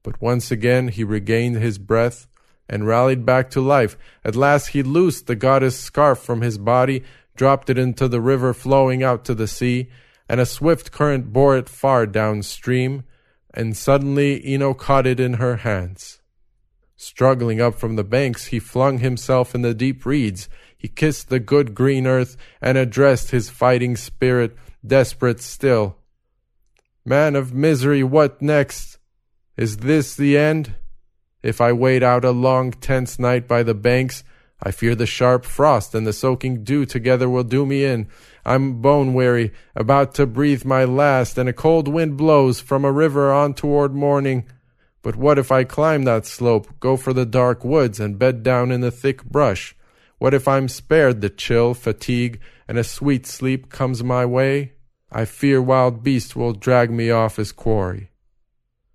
But 0.03 0.21
once 0.21 0.51
again 0.51 0.87
he 0.87 1.03
regained 1.03 1.57
his 1.57 1.77
breath 1.77 2.27
and 2.69 2.87
rallied 2.87 3.25
back 3.25 3.49
to 3.49 3.59
life. 3.59 3.97
At 4.23 4.37
last 4.37 4.67
he 4.67 4.81
loosed 4.81 5.27
the 5.27 5.35
goddess' 5.35 5.77
scarf 5.77 6.19
from 6.19 6.39
his 6.39 6.57
body, 6.57 7.03
dropped 7.35 7.69
it 7.69 7.77
into 7.77 8.07
the 8.07 8.21
river 8.21 8.53
flowing 8.53 9.03
out 9.03 9.25
to 9.25 9.35
the 9.35 9.49
sea, 9.49 9.89
and 10.29 10.39
a 10.39 10.45
swift 10.45 10.93
current 10.93 11.33
bore 11.33 11.57
it 11.57 11.67
far 11.67 12.05
downstream, 12.05 13.03
and 13.53 13.75
suddenly 13.75 14.41
Ino 14.49 14.73
caught 14.73 15.05
it 15.05 15.19
in 15.19 15.33
her 15.33 15.57
hands. 15.57 16.21
Struggling 16.95 17.59
up 17.59 17.77
from 17.77 17.97
the 17.97 18.05
banks, 18.05 18.45
he 18.45 18.59
flung 18.59 18.99
himself 18.99 19.53
in 19.53 19.61
the 19.61 19.73
deep 19.73 20.05
reeds. 20.05 20.47
He 20.77 20.87
kissed 20.87 21.27
the 21.27 21.41
good 21.41 21.75
green 21.75 22.07
earth 22.07 22.37
and 22.61 22.77
addressed 22.77 23.31
his 23.31 23.49
fighting 23.49 23.97
spirit 23.97 24.55
desperate 24.85 25.41
still. 25.41 25.97
Man 27.05 27.35
of 27.35 27.53
misery, 27.53 28.03
what 28.03 28.41
next? 28.41 28.97
Is 29.57 29.77
this 29.77 30.15
the 30.15 30.37
end? 30.37 30.75
If 31.41 31.61
I 31.61 31.71
wait 31.71 32.03
out 32.03 32.25
a 32.25 32.31
long, 32.31 32.71
tense 32.71 33.17
night 33.17 33.47
by 33.47 33.63
the 33.63 33.73
banks, 33.73 34.23
I 34.61 34.71
fear 34.71 34.93
the 34.93 35.05
sharp 35.05 35.45
frost 35.45 35.95
and 35.95 36.05
the 36.05 36.13
soaking 36.13 36.63
dew 36.63 36.85
together 36.85 37.29
will 37.29 37.45
do 37.45 37.65
me 37.65 37.85
in. 37.85 38.07
I'm 38.45 38.81
bone 38.81 39.13
weary, 39.13 39.53
about 39.75 40.13
to 40.15 40.25
breathe 40.25 40.65
my 40.65 40.83
last, 40.83 41.37
and 41.37 41.47
a 41.47 41.53
cold 41.53 41.87
wind 41.87 42.17
blows 42.17 42.59
from 42.59 42.83
a 42.83 42.91
river 42.91 43.31
on 43.31 43.53
toward 43.53 43.93
morning. 43.93 44.45
But 45.01 45.15
what 45.15 45.39
if 45.39 45.51
I 45.51 45.63
climb 45.63 46.03
that 46.03 46.25
slope, 46.25 46.79
go 46.79 46.97
for 46.97 47.13
the 47.13 47.25
dark 47.25 47.63
woods, 47.63 47.99
and 47.99 48.19
bed 48.19 48.43
down 48.43 48.71
in 48.71 48.81
the 48.81 48.91
thick 48.91 49.23
brush? 49.23 49.75
What 50.17 50.33
if 50.33 50.47
I'm 50.47 50.67
spared 50.67 51.21
the 51.21 51.29
chill, 51.29 51.73
fatigue, 51.73 52.41
and 52.69 52.77
a 52.77 52.83
sweet 52.83 53.25
sleep 53.25 53.71
comes 53.71 54.03
my 54.03 54.23
way? 54.23 54.73
I 55.11 55.25
fear 55.25 55.59
wild 55.59 56.03
beasts 56.03 56.35
will 56.35 56.53
drag 56.53 56.91
me 56.91 57.09
off 57.09 57.37
his 57.37 57.51
quarry. 57.51 58.11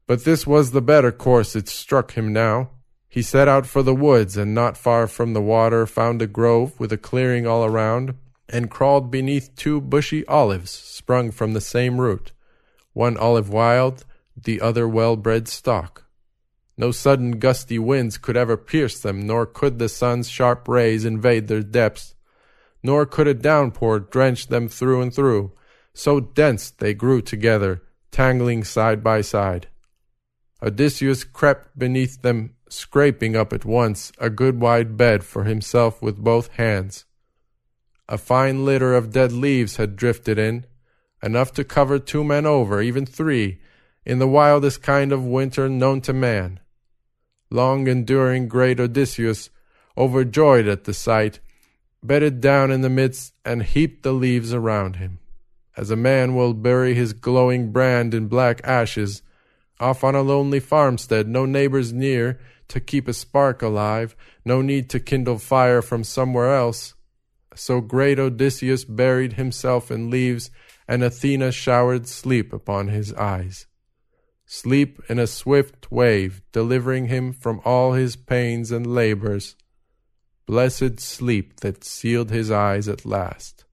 But 0.06 0.24
this 0.24 0.46
was 0.46 0.70
the 0.70 0.80
better 0.80 1.10
course 1.10 1.56
it 1.56 1.68
struck 1.68 2.12
him 2.12 2.32
now. 2.32 2.70
He 3.08 3.20
set 3.20 3.48
out 3.48 3.66
for 3.66 3.82
the 3.82 3.94
woods, 3.94 4.36
and 4.36 4.54
not 4.54 4.76
far 4.76 5.08
from 5.08 5.32
the 5.32 5.42
water 5.42 5.88
found 5.88 6.22
a 6.22 6.28
grove 6.28 6.78
with 6.78 6.92
a 6.92 6.96
clearing 6.96 7.48
all 7.48 7.64
around, 7.64 8.14
and 8.48 8.70
crawled 8.70 9.10
beneath 9.10 9.56
two 9.56 9.80
bushy 9.80 10.24
olives 10.26 10.70
sprung 10.70 11.32
from 11.32 11.52
the 11.52 11.60
same 11.60 12.00
root, 12.00 12.30
one 12.92 13.16
olive 13.16 13.50
wild, 13.50 14.04
the 14.40 14.60
other 14.60 14.86
well-bred 14.86 15.48
stock. 15.48 16.04
No 16.76 16.92
sudden 16.92 17.40
gusty 17.40 17.80
winds 17.80 18.18
could 18.18 18.36
ever 18.36 18.56
pierce 18.56 19.00
them, 19.00 19.26
nor 19.26 19.46
could 19.46 19.80
the 19.80 19.88
sun's 19.88 20.28
sharp 20.28 20.68
rays 20.68 21.04
invade 21.04 21.48
their 21.48 21.62
depths, 21.62 22.13
nor 22.84 23.06
could 23.06 23.26
a 23.26 23.34
downpour 23.34 23.98
drench 23.98 24.48
them 24.48 24.68
through 24.68 25.00
and 25.00 25.12
through, 25.12 25.50
so 25.94 26.20
dense 26.20 26.70
they 26.70 26.92
grew 26.92 27.22
together, 27.22 27.82
tangling 28.12 28.62
side 28.62 29.02
by 29.02 29.22
side. 29.22 29.66
Odysseus 30.62 31.24
crept 31.24 31.76
beneath 31.78 32.20
them, 32.20 32.54
scraping 32.68 33.34
up 33.34 33.52
at 33.52 33.64
once 33.64 34.12
a 34.18 34.28
good 34.28 34.60
wide 34.60 34.96
bed 34.96 35.24
for 35.24 35.44
himself 35.44 36.02
with 36.02 36.18
both 36.18 36.48
hands. 36.52 37.06
A 38.06 38.18
fine 38.18 38.66
litter 38.66 38.94
of 38.94 39.12
dead 39.12 39.32
leaves 39.32 39.76
had 39.76 39.96
drifted 39.96 40.38
in, 40.38 40.66
enough 41.22 41.52
to 41.54 41.64
cover 41.64 41.98
two 41.98 42.22
men 42.22 42.44
over, 42.44 42.82
even 42.82 43.06
three, 43.06 43.60
in 44.04 44.18
the 44.18 44.28
wildest 44.28 44.82
kind 44.82 45.10
of 45.10 45.24
winter 45.24 45.70
known 45.70 46.02
to 46.02 46.12
man. 46.12 46.60
Long 47.50 47.88
enduring 47.88 48.48
great 48.48 48.78
Odysseus, 48.78 49.48
overjoyed 49.96 50.68
at 50.68 50.84
the 50.84 50.92
sight, 50.92 51.40
bedded 52.06 52.40
down 52.40 52.70
in 52.70 52.82
the 52.82 52.90
midst 52.90 53.32
and 53.44 53.62
heaped 53.62 54.02
the 54.02 54.12
leaves 54.12 54.52
around 54.52 54.96
him 54.96 55.18
as 55.76 55.90
a 55.90 55.96
man 55.96 56.34
will 56.34 56.54
bury 56.54 56.94
his 56.94 57.12
glowing 57.12 57.72
brand 57.72 58.14
in 58.14 58.28
black 58.28 58.60
ashes, 58.64 59.22
off 59.80 60.04
on 60.04 60.14
a 60.14 60.22
lonely 60.22 60.60
farmstead, 60.60 61.26
no 61.26 61.44
neighbors 61.44 61.92
near 61.92 62.38
to 62.68 62.80
keep 62.80 63.08
a 63.08 63.12
spark 63.12 63.60
alive, 63.60 64.14
no 64.44 64.62
need 64.62 64.88
to 64.88 65.00
kindle 65.00 65.38
fire 65.38 65.82
from 65.82 66.04
somewhere 66.04 66.54
else. 66.54 66.94
So 67.56 67.80
great 67.80 68.18
Odysseus 68.18 68.84
buried 68.84 69.34
himself 69.34 69.90
in 69.90 70.10
leaves, 70.10 70.50
and 70.86 71.02
Athena 71.02 71.52
showered 71.52 72.06
sleep 72.06 72.52
upon 72.52 72.88
his 72.88 73.12
eyes. 73.14 73.66
Sleep 74.46 75.00
in 75.08 75.18
a 75.18 75.26
swift 75.26 75.90
wave, 75.90 76.42
delivering 76.52 77.08
him 77.08 77.32
from 77.32 77.60
all 77.64 77.92
his 77.92 78.16
pains 78.16 78.70
and 78.70 78.86
labors. 78.86 79.56
Blessed 80.46 81.00
sleep 81.00 81.60
that 81.60 81.84
sealed 81.84 82.30
his 82.30 82.50
eyes 82.50 82.86
at 82.86 83.06
last. 83.06 83.64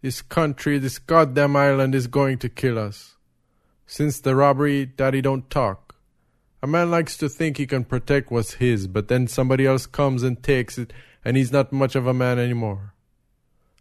This 0.00 0.22
country, 0.22 0.78
this 0.78 1.00
goddamn 1.00 1.56
island 1.56 1.94
is 1.96 2.06
going 2.06 2.38
to 2.38 2.48
kill 2.48 2.78
us. 2.78 3.16
Since 3.84 4.20
the 4.20 4.36
robbery, 4.36 4.86
Daddy 4.86 5.20
don't 5.20 5.50
talk. 5.50 5.96
A 6.62 6.68
man 6.68 6.90
likes 6.90 7.16
to 7.16 7.28
think 7.28 7.56
he 7.56 7.66
can 7.66 7.84
protect 7.84 8.30
what's 8.30 8.54
his, 8.54 8.86
but 8.86 9.08
then 9.08 9.26
somebody 9.26 9.66
else 9.66 9.86
comes 9.86 10.22
and 10.22 10.40
takes 10.40 10.78
it, 10.78 10.92
and 11.24 11.36
he's 11.36 11.50
not 11.50 11.72
much 11.72 11.96
of 11.96 12.06
a 12.06 12.14
man 12.14 12.38
anymore. 12.38 12.94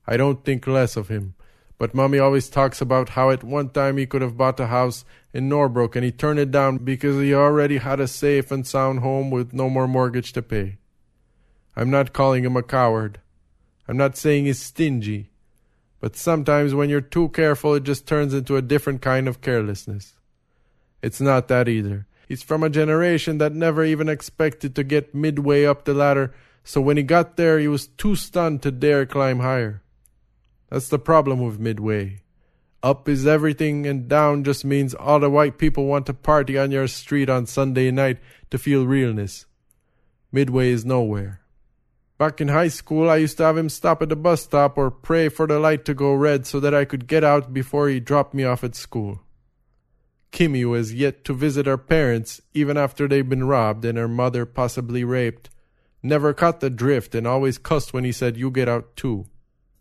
I 0.08 0.18
don't 0.18 0.44
think 0.44 0.66
less 0.66 0.96
of 0.96 1.08
him, 1.08 1.36
but 1.78 1.94
Mummy 1.94 2.18
always 2.18 2.50
talks 2.50 2.82
about 2.82 3.10
how 3.10 3.30
at 3.30 3.44
one 3.44 3.70
time 3.70 3.98
he 3.98 4.06
could 4.06 4.22
have 4.22 4.38
bought 4.38 4.60
a 4.60 4.68
house 4.68 5.06
in 5.34 5.48
Norbrook 5.48 5.96
and 5.96 6.04
he 6.04 6.12
turned 6.12 6.40
it 6.40 6.50
down 6.50 6.78
because 6.80 7.22
he 7.22 7.34
already 7.34 7.78
had 7.78 8.00
a 8.00 8.08
safe 8.08 8.52
and 8.52 8.66
sound 8.66 9.00
home 9.00 9.30
with 9.30 9.54
no 9.54 9.70
more 9.70 9.88
mortgage 9.88 10.34
to 10.34 10.42
pay. 10.42 10.78
I'm 11.76 11.92
not 11.92 12.14
calling 12.14 12.44
him 12.44 12.58
a 12.58 12.64
coward. 12.64 13.20
I'm 13.88 13.98
not 13.98 14.18
saying 14.18 14.46
he's 14.46 14.60
stingy. 14.60 15.30
But 16.00 16.16
sometimes 16.16 16.74
when 16.74 16.90
you're 16.90 17.02
too 17.02 17.30
careful, 17.30 17.76
it 17.76 17.84
just 17.84 18.08
turns 18.08 18.34
into 18.34 18.56
a 18.56 18.62
different 18.62 19.02
kind 19.02 19.28
of 19.28 19.42
carelessness. 19.42 20.16
It's 21.02 21.22
not 21.22 21.48
that 21.48 21.68
either. 21.68 22.08
He's 22.28 22.44
from 22.44 22.64
a 22.64 22.70
generation 22.70 23.38
that 23.38 23.54
never 23.54 23.84
even 23.86 24.10
expected 24.10 24.76
to 24.76 24.84
get 24.84 25.16
midway 25.16 25.66
up 25.66 25.86
the 25.86 25.94
ladder, 25.94 26.34
so 26.64 26.82
when 26.82 26.98
he 26.98 27.04
got 27.04 27.38
there, 27.38 27.60
he 27.60 27.68
was 27.68 27.88
too 27.88 28.16
stunned 28.16 28.62
to 28.64 28.72
dare 28.72 29.06
climb 29.06 29.40
higher. 29.40 29.82
That's 30.70 30.90
the 30.90 31.00
problem 31.00 31.42
with 31.42 31.60
Midway. 31.60 32.22
Up 32.84 33.10
is 33.10 33.26
everything, 33.26 33.88
and 33.88 34.08
down 34.08 34.44
just 34.44 34.64
means 34.64 34.94
all 34.94 35.20
the 35.20 35.30
white 35.30 35.58
people 35.58 35.86
want 35.86 36.06
to 36.06 36.14
party 36.14 36.58
on 36.58 36.72
your 36.72 36.88
street 36.88 37.30
on 37.30 37.46
Sunday 37.46 37.90
night 37.90 38.20
to 38.52 38.58
feel 38.58 38.86
realness. 38.86 39.46
Midway 40.32 40.70
is 40.70 40.86
nowhere. 40.86 41.42
Back 42.18 42.42
in 42.42 42.48
high 42.48 42.68
school, 42.68 43.10
I 43.10 43.18
used 43.18 43.38
to 43.38 43.44
have 43.44 43.58
him 43.58 43.70
stop 43.70 44.02
at 44.02 44.10
the 44.10 44.16
bus 44.16 44.44
stop 44.44 44.78
or 44.78 44.90
pray 44.90 45.30
for 45.30 45.48
the 45.48 45.60
light 45.60 45.86
to 45.86 45.94
go 45.94 46.14
red 46.14 46.46
so 46.48 46.60
that 46.60 46.74
I 46.74 46.84
could 46.84 47.08
get 47.08 47.24
out 47.24 47.54
before 47.54 47.90
he 47.90 48.00
dropped 48.00 48.34
me 48.34 48.44
off 48.44 48.64
at 48.64 48.76
school. 48.76 49.22
Kimmy 50.32 50.66
was 50.66 50.94
yet 50.94 51.24
to 51.26 51.34
visit 51.34 51.66
her 51.66 51.78
parents 51.78 52.42
even 52.54 52.76
after 52.76 53.08
they'd 53.08 53.30
been 53.30 53.48
robbed 53.48 53.86
and 53.86 53.98
her 53.98 54.08
mother 54.08 54.46
possibly 54.46 55.04
raped. 55.04 55.50
Never 56.04 56.34
caught 56.34 56.60
the 56.60 56.70
drift 56.70 57.16
and 57.16 57.26
always 57.26 57.58
cussed 57.58 57.94
when 57.94 58.04
he 58.04 58.12
said, 58.12 58.36
You 58.36 58.52
get 58.52 58.68
out 58.68 58.96
too. 58.96 59.28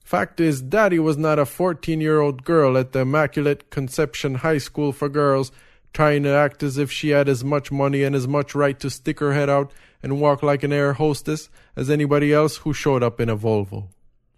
Fact 0.07 0.39
is, 0.39 0.63
Daddy 0.63 1.01
was 1.01 1.17
not 1.17 1.41
a 1.41 1.45
14 1.45 2.01
year 2.01 2.21
old 2.21 2.45
girl 2.45 2.79
at 2.79 2.93
the 2.93 3.01
Immaculate 3.01 3.71
Conception 3.71 4.37
High 4.37 4.59
School 4.59 4.93
for 4.93 5.09
Girls 5.09 5.51
trying 5.93 6.23
to 6.23 6.29
act 6.29 6.63
as 6.63 6.79
if 6.79 6.93
she 6.93 7.09
had 7.09 7.29
as 7.29 7.43
much 7.43 7.73
money 7.73 8.05
and 8.05 8.15
as 8.15 8.29
much 8.29 8.55
right 8.55 8.79
to 8.79 8.89
stick 8.89 9.19
her 9.19 9.33
head 9.33 9.51
out 9.51 9.73
and 10.05 10.21
walk 10.21 10.45
like 10.45 10.63
an 10.63 10.73
air 10.73 10.93
hostess 10.93 11.49
as 11.75 11.91
anybody 11.91 12.33
else 12.33 12.59
who 12.59 12.73
showed 12.73 13.03
up 13.03 13.21
in 13.21 13.29
a 13.29 13.37
Volvo. 13.37 13.89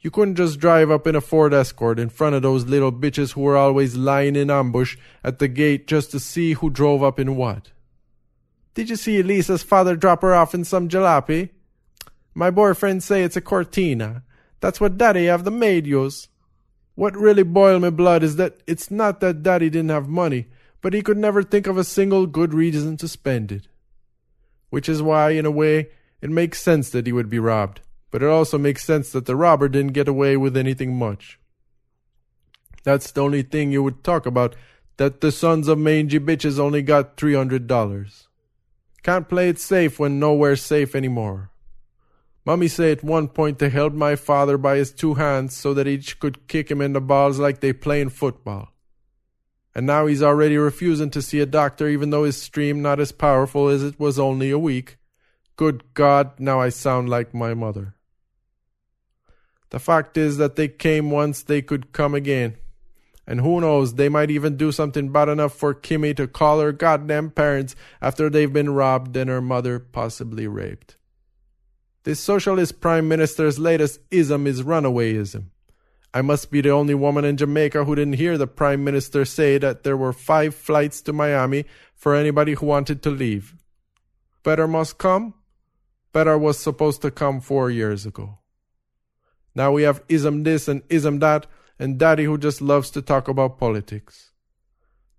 You 0.00 0.11
couldn't 0.11 0.37
just 0.37 0.59
drive 0.59 0.90
up 0.90 1.07
in 1.07 1.14
a 1.14 1.20
Ford 1.20 1.52
Escort 1.52 1.98
in 1.98 2.09
front 2.09 2.35
of 2.35 2.40
those 2.40 2.64
little 2.64 2.90
bitches 2.90 3.35
who 3.35 3.42
were 3.42 3.59
always 3.59 3.94
lying 3.94 4.37
in 4.37 4.50
ambush 4.50 4.96
at 5.22 5.38
the 5.38 5.48
gate 5.48 5.87
just 5.87 6.11
to 6.12 6.18
see 6.18 6.54
who 6.54 6.70
drove 6.70 7.02
up 7.02 7.20
in 7.20 7.37
what. 7.37 7.72
Did 8.72 8.88
you 8.88 8.96
see 8.96 9.20
Elisa's 9.20 9.62
father 9.62 9.96
drop 9.96 10.22
her 10.22 10.35
off 10.35 10.54
in 10.54 10.64
some 10.64 10.88
jalopy? 10.88 11.50
My 12.33 12.50
boyfriend 12.50 13.02
say 13.02 13.22
it's 13.22 13.37
a 13.37 13.42
Cortina. 13.42 14.22
That's 14.60 14.80
what 14.80 14.98
daddy 14.98 15.26
have 15.26 15.44
the 15.44 15.50
maid 15.50 15.86
use. 15.86 16.28
What 16.94 17.16
really 17.16 17.44
boiled 17.44 17.82
my 17.82 17.90
blood 17.90 18.22
is 18.22 18.36
that 18.36 18.60
it's 18.66 18.90
not 18.90 19.20
that 19.20 19.42
daddy 19.42 19.70
didn't 19.70 19.90
have 19.90 20.08
money, 20.08 20.46
but 20.80 20.94
he 20.94 21.02
could 21.02 21.16
never 21.16 21.42
think 21.42 21.66
of 21.66 21.78
a 21.78 21.84
single 21.84 22.26
good 22.26 22.52
reason 22.52 22.96
to 22.96 23.08
spend 23.08 23.52
it. 23.52 23.68
Which 24.70 24.88
is 24.88 25.00
why, 25.00 25.30
in 25.30 25.46
a 25.46 25.50
way, 25.50 25.90
it 26.20 26.30
makes 26.30 26.60
sense 26.60 26.90
that 26.90 27.06
he 27.06 27.12
would 27.12 27.30
be 27.30 27.38
robbed, 27.38 27.80
but 28.10 28.22
it 28.22 28.28
also 28.28 28.58
makes 28.58 28.84
sense 28.84 29.12
that 29.12 29.26
the 29.26 29.36
robber 29.36 29.68
didn't 29.68 29.92
get 29.92 30.08
away 30.08 30.36
with 30.36 30.56
anything 30.56 30.96
much. 30.96 31.38
That's 32.82 33.12
the 33.12 33.22
only 33.22 33.42
thing 33.42 33.70
you 33.70 33.82
would 33.82 34.02
talk 34.02 34.26
about, 34.26 34.56
that 34.96 35.20
the 35.20 35.30
sons 35.30 35.68
of 35.68 35.78
mangy 35.78 36.18
bitches 36.18 36.58
only 36.58 36.82
got 36.82 37.16
three 37.16 37.34
hundred 37.34 37.66
dollars. 37.66 38.26
Can't 39.04 39.28
play 39.28 39.48
it 39.48 39.60
safe 39.60 39.98
when 39.98 40.18
nowhere's 40.18 40.62
safe 40.62 40.94
anymore. 40.94 41.50
Mummy 42.48 42.66
say 42.66 42.90
at 42.90 43.04
one 43.04 43.28
point 43.28 43.58
they 43.61 43.68
held 43.68 43.94
my 43.94 44.16
father 44.16 44.58
by 44.58 44.76
his 44.76 44.90
two 44.90 45.14
hands 45.14 45.54
so 45.54 45.72
that 45.74 45.87
each 45.87 46.18
could 46.18 46.48
kick 46.48 46.70
him 46.70 46.80
in 46.80 46.94
the 46.94 47.00
balls 47.00 47.38
like 47.38 47.61
they 47.61 47.72
play 47.72 48.00
in 48.00 48.08
football 48.08 48.70
and 49.78 49.87
now 49.87 50.06
he's 50.06 50.24
already 50.24 50.56
refusing 50.56 51.08
to 51.08 51.22
see 51.22 51.38
a 51.38 51.46
doctor 51.46 51.87
even 51.87 52.11
though 52.11 52.24
his 52.24 52.42
stream 52.42 52.82
not 52.82 52.98
as 52.98 53.12
powerful 53.12 53.68
as 53.68 53.84
it 53.84 54.00
was 54.00 54.18
only 54.18 54.50
a 54.50 54.58
week. 54.58 54.96
Good 55.54 55.94
God, 55.94 56.40
now 56.40 56.61
I 56.61 56.68
sound 56.70 57.08
like 57.08 57.32
my 57.32 57.54
mother. 57.54 57.94
The 59.70 59.78
fact 59.78 60.16
is 60.16 60.37
that 60.38 60.56
they 60.56 60.66
came 60.66 61.12
once, 61.12 61.44
they 61.44 61.62
could 61.62 61.92
come 61.92 62.12
again. 62.12 62.56
And 63.24 63.40
who 63.40 63.61
knows, 63.61 63.94
they 63.94 64.08
might 64.08 64.32
even 64.32 64.56
do 64.56 64.72
something 64.72 65.12
bad 65.12 65.28
enough 65.28 65.54
for 65.54 65.74
Kimmy 65.74 66.16
to 66.16 66.26
call 66.26 66.58
her 66.58 66.72
goddamn 66.72 67.30
parents 67.30 67.76
after 68.02 68.28
they've 68.28 68.52
been 68.52 68.70
robbed 68.70 69.16
and 69.16 69.30
her 69.30 69.40
mother 69.40 69.78
possibly 69.78 70.48
raped. 70.48 70.96
This 72.04 72.20
socialist 72.20 72.80
prime 72.80 73.08
minister's 73.08 73.58
latest 73.58 74.00
ism 74.11 74.46
is 74.46 74.62
runawayism. 74.62 75.46
I 76.14 76.22
must 76.22 76.50
be 76.50 76.61
the 76.61 76.70
only 76.70 76.94
woman 76.94 77.24
in 77.24 77.37
Jamaica 77.37 77.84
who 77.84 77.94
didn't 77.94 78.14
hear 78.14 78.38
the 78.38 78.46
Prime 78.46 78.82
Minister 78.82 79.24
say 79.24 79.58
that 79.58 79.82
there 79.82 79.96
were 79.96 80.12
five 80.12 80.54
flights 80.54 81.02
to 81.02 81.12
Miami 81.12 81.66
for 81.94 82.14
anybody 82.14 82.54
who 82.54 82.66
wanted 82.66 83.02
to 83.02 83.11
leave. 83.11 83.54
Better 84.42 84.66
must 84.66 84.96
come? 84.96 85.34
Better 86.12 86.38
was 86.38 86.58
supposed 86.58 87.02
to 87.02 87.11
come 87.11 87.40
four 87.40 87.70
years 87.70 88.06
ago. 88.06 88.38
Now 89.54 89.72
we 89.72 89.82
have 89.82 90.02
ism 90.08 90.44
this 90.44 90.66
and 90.66 90.82
ism 90.88 91.18
that, 91.18 91.46
and 91.78 91.98
daddy 91.98 92.24
who 92.24 92.38
just 92.38 92.62
loves 92.62 92.90
to 92.92 93.02
talk 93.02 93.28
about 93.28 93.58
politics. 93.58 94.27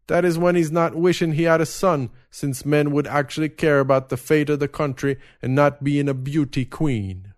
That 0.09 0.25
is 0.25 0.37
when 0.37 0.55
he's 0.55 0.71
not 0.71 0.93
wishing 0.93 1.31
he 1.31 1.43
had 1.43 1.61
a 1.61 1.65
son, 1.65 2.11
since 2.29 2.65
men 2.65 2.91
would 2.91 3.07
actually 3.07 3.49
care 3.49 3.79
about 3.79 4.09
the 4.09 4.17
fate 4.17 4.49
of 4.49 4.59
the 4.59 4.67
country 4.67 5.17
and 5.41 5.55
not 5.55 5.83
being 5.83 6.09
a 6.09 6.13
beauty 6.13 6.65
queen. 6.65 7.33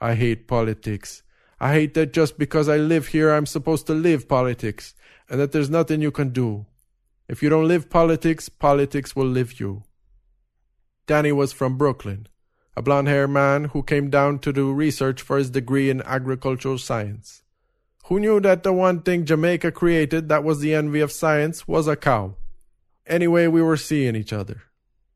I 0.00 0.14
hate 0.14 0.48
politics 0.48 1.22
I 1.58 1.72
hate 1.72 1.94
that 1.94 2.12
just 2.12 2.38
because 2.38 2.68
I 2.68 2.76
live 2.76 3.08
here, 3.08 3.32
I'm 3.32 3.46
supposed 3.46 3.86
to 3.86 3.94
live 3.94 4.28
politics, 4.28 4.94
and 5.28 5.40
that 5.40 5.52
there's 5.52 5.70
nothing 5.70 6.02
you 6.02 6.10
can 6.10 6.28
do. 6.28 6.66
If 7.28 7.42
you 7.42 7.48
don't 7.48 7.68
live 7.68 7.88
politics, 7.88 8.50
politics 8.50 9.16
will 9.16 9.26
live 9.26 9.58
you. 9.58 9.84
Danny 11.06 11.32
was 11.32 11.54
from 11.54 11.78
Brooklyn, 11.78 12.26
a 12.76 12.82
blond 12.82 13.08
haired 13.08 13.30
man 13.30 13.64
who 13.64 13.82
came 13.82 14.10
down 14.10 14.38
to 14.40 14.52
do 14.52 14.70
research 14.70 15.22
for 15.22 15.38
his 15.38 15.48
degree 15.48 15.88
in 15.88 16.02
agricultural 16.02 16.76
science. 16.76 17.42
Who 18.06 18.20
knew 18.20 18.38
that 18.40 18.62
the 18.62 18.72
one 18.72 19.02
thing 19.02 19.24
Jamaica 19.24 19.72
created 19.72 20.28
that 20.28 20.44
was 20.44 20.60
the 20.60 20.74
envy 20.74 21.00
of 21.00 21.10
science 21.10 21.66
was 21.66 21.88
a 21.88 21.96
cow? 21.96 22.36
Anyway, 23.04 23.48
we 23.48 23.60
were 23.60 23.76
seeing 23.76 24.14
each 24.14 24.32
other. 24.32 24.62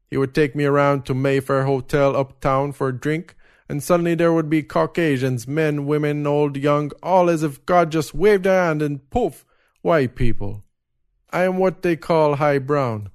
He 0.08 0.16
would 0.16 0.34
take 0.34 0.56
me 0.56 0.64
around 0.64 1.06
to 1.06 1.14
Mayfair 1.14 1.66
Hotel 1.66 2.16
uptown 2.16 2.72
for 2.72 2.88
a 2.88 2.96
drink, 2.96 3.36
and 3.68 3.80
suddenly 3.80 4.16
there 4.16 4.32
would 4.32 4.50
be 4.50 4.64
Caucasians, 4.64 5.46
men, 5.46 5.86
women, 5.86 6.26
old, 6.26 6.56
young, 6.56 6.90
all 7.00 7.30
as 7.30 7.44
if 7.44 7.64
God 7.64 7.92
just 7.92 8.12
waved 8.12 8.46
a 8.46 8.50
hand 8.50 8.82
and 8.82 9.08
poof, 9.08 9.44
white 9.82 10.16
people. 10.16 10.64
I 11.32 11.44
am 11.44 11.58
what 11.58 11.82
they 11.82 11.94
call 11.94 12.36
high 12.36 12.58
brown, 12.58 13.10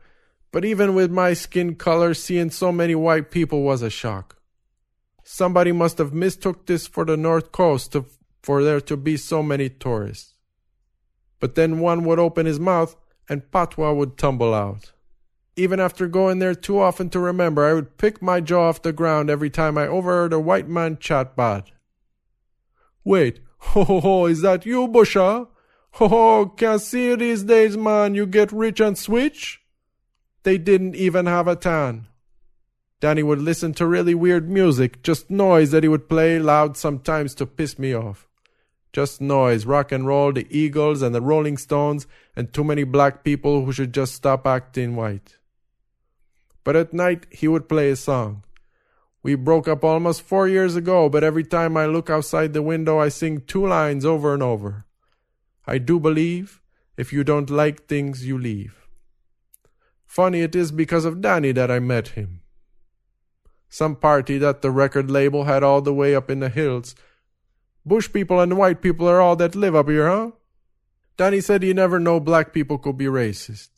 but 0.54 0.64
even 0.64 0.96
with 0.96 1.12
my 1.12 1.34
skin 1.34 1.76
color, 1.76 2.14
seeing 2.14 2.50
so 2.50 2.72
many 2.72 2.96
white 2.96 3.30
people 3.30 3.62
was 3.64 3.82
a 3.82 3.90
shock. 3.90 4.38
Somebody 5.26 5.74
must 5.74 5.98
have 5.98 6.14
mistook 6.14 6.66
this 6.66 6.88
for 6.88 7.04
the 7.04 7.18
North 7.18 7.52
Coast 7.52 7.92
to, 7.92 8.06
for 8.46 8.64
there 8.64 8.80
to 8.80 8.96
be 8.96 9.18
so 9.18 9.42
many 9.42 9.68
tourists. 9.70 10.36
But 11.40 11.56
then 11.56 11.80
one 11.80 12.06
would 12.06 12.20
open 12.20 12.46
his 12.46 12.60
mouth 12.60 12.96
and 13.28 13.50
patois 13.52 13.92
would 13.92 14.20
tumble 14.20 14.54
out. 14.54 14.92
Even 15.56 15.80
after 15.80 16.08
going 16.08 16.38
there 16.38 16.54
too 16.54 16.80
often 16.80 17.10
to 17.10 17.20
remember, 17.20 17.66
I 17.66 17.74
would 17.74 17.98
pick 17.98 18.22
my 18.22 18.42
jaw 18.42 18.70
off 18.70 18.84
the 18.84 18.94
ground 18.94 19.32
every 19.32 19.50
time 19.50 19.80
I 19.80 19.88
overheard 19.88 20.32
a 20.32 20.40
white 20.40 20.70
man 20.70 21.00
chat 21.00 21.36
bad. 21.36 21.72
Wait, 23.04 23.40
ho 23.58 23.84
ho 23.84 24.00
ho, 24.00 24.26
is 24.28 24.42
that 24.42 24.64
you, 24.64 24.88
Busha? 24.88 25.48
Ho 25.94 26.08
ho, 26.08 26.46
can't 26.46 26.82
see 26.82 27.06
you 27.06 27.18
these 27.18 27.42
days, 27.42 27.76
man. 27.76 28.14
You 28.14 28.28
get 28.28 28.52
rich 28.52 28.80
and 28.80 28.96
switch? 28.96 29.60
They 30.44 30.60
didn't 30.60 30.96
even 30.96 31.26
have 31.26 31.48
a 31.48 31.56
tan. 31.56 32.10
Danny 33.00 33.24
would 33.24 33.42
listen 33.42 33.74
to 33.74 33.88
really 33.88 34.14
weird 34.14 34.48
music, 34.48 35.02
just 35.02 35.32
noise 35.32 35.72
that 35.72 35.82
he 35.82 35.90
would 35.90 36.08
play 36.08 36.38
loud 36.38 36.78
sometimes 36.78 37.34
to 37.36 37.48
piss 37.48 37.80
me 37.80 37.96
off. 37.96 38.28
Just 38.96 39.20
noise, 39.20 39.66
rock 39.66 39.92
and 39.92 40.08
roll, 40.08 40.32
the 40.32 40.48
Eagles 40.50 41.02
and 41.02 41.14
the 41.14 41.20
Rolling 41.20 41.58
Stones, 41.58 42.08
and 42.34 42.54
too 42.54 42.64
many 42.64 42.86
black 42.86 43.26
people 43.26 43.66
who 43.66 43.74
should 43.74 43.94
just 43.94 44.14
stop 44.14 44.48
acting 44.48 44.96
white. 44.96 45.36
But 46.64 46.78
at 46.78 46.94
night 46.94 47.26
he 47.30 47.50
would 47.50 47.68
play 47.68 47.90
a 47.90 47.98
song. 47.98 48.46
We 49.22 49.36
broke 49.36 49.68
up 49.68 49.84
almost 49.84 50.22
four 50.22 50.48
years 50.48 50.78
ago, 50.78 51.10
but 51.10 51.26
every 51.26 51.44
time 51.44 51.76
I 51.76 51.88
look 51.88 52.10
outside 52.10 52.54
the 52.54 52.62
window 52.62 52.98
I 52.98 53.10
sing 53.10 53.42
two 53.42 53.68
lines 53.68 54.06
over 54.06 54.34
and 54.34 54.42
over. 54.42 54.86
I 55.68 55.78
do 55.78 56.00
believe, 56.00 56.62
if 56.96 57.12
you 57.12 57.26
don't 57.26 57.50
like 57.50 57.88
things, 57.88 58.26
you 58.26 58.38
leave. 58.38 58.88
Funny 60.06 60.40
it 60.40 60.56
is 60.56 60.72
because 60.72 61.04
of 61.04 61.20
Danny 61.20 61.52
that 61.52 61.70
I 61.70 61.80
met 61.80 62.16
him. 62.20 62.40
Some 63.68 63.98
party 63.98 64.38
that 64.38 64.62
the 64.62 64.72
record 64.72 65.12
label 65.12 65.44
had 65.44 65.64
all 65.64 65.82
the 65.82 65.94
way 65.94 66.16
up 66.16 66.30
in 66.30 66.40
the 66.40 66.48
hills. 66.48 66.96
Bush 67.86 68.12
people 68.12 68.40
and 68.40 68.58
white 68.58 68.82
people 68.82 69.08
are 69.08 69.22
all 69.22 69.36
that 69.36 69.56
live 69.56 69.76
up 69.76 69.88
here, 69.88 70.08
huh? 70.08 70.32
Danny 71.18 71.40
said 71.40 71.62
he 71.62 71.74
never 71.74 72.00
know 72.00 72.20
black 72.20 72.52
people 72.52 72.78
could 72.78 72.98
be 72.98 73.06
racist. 73.06 73.70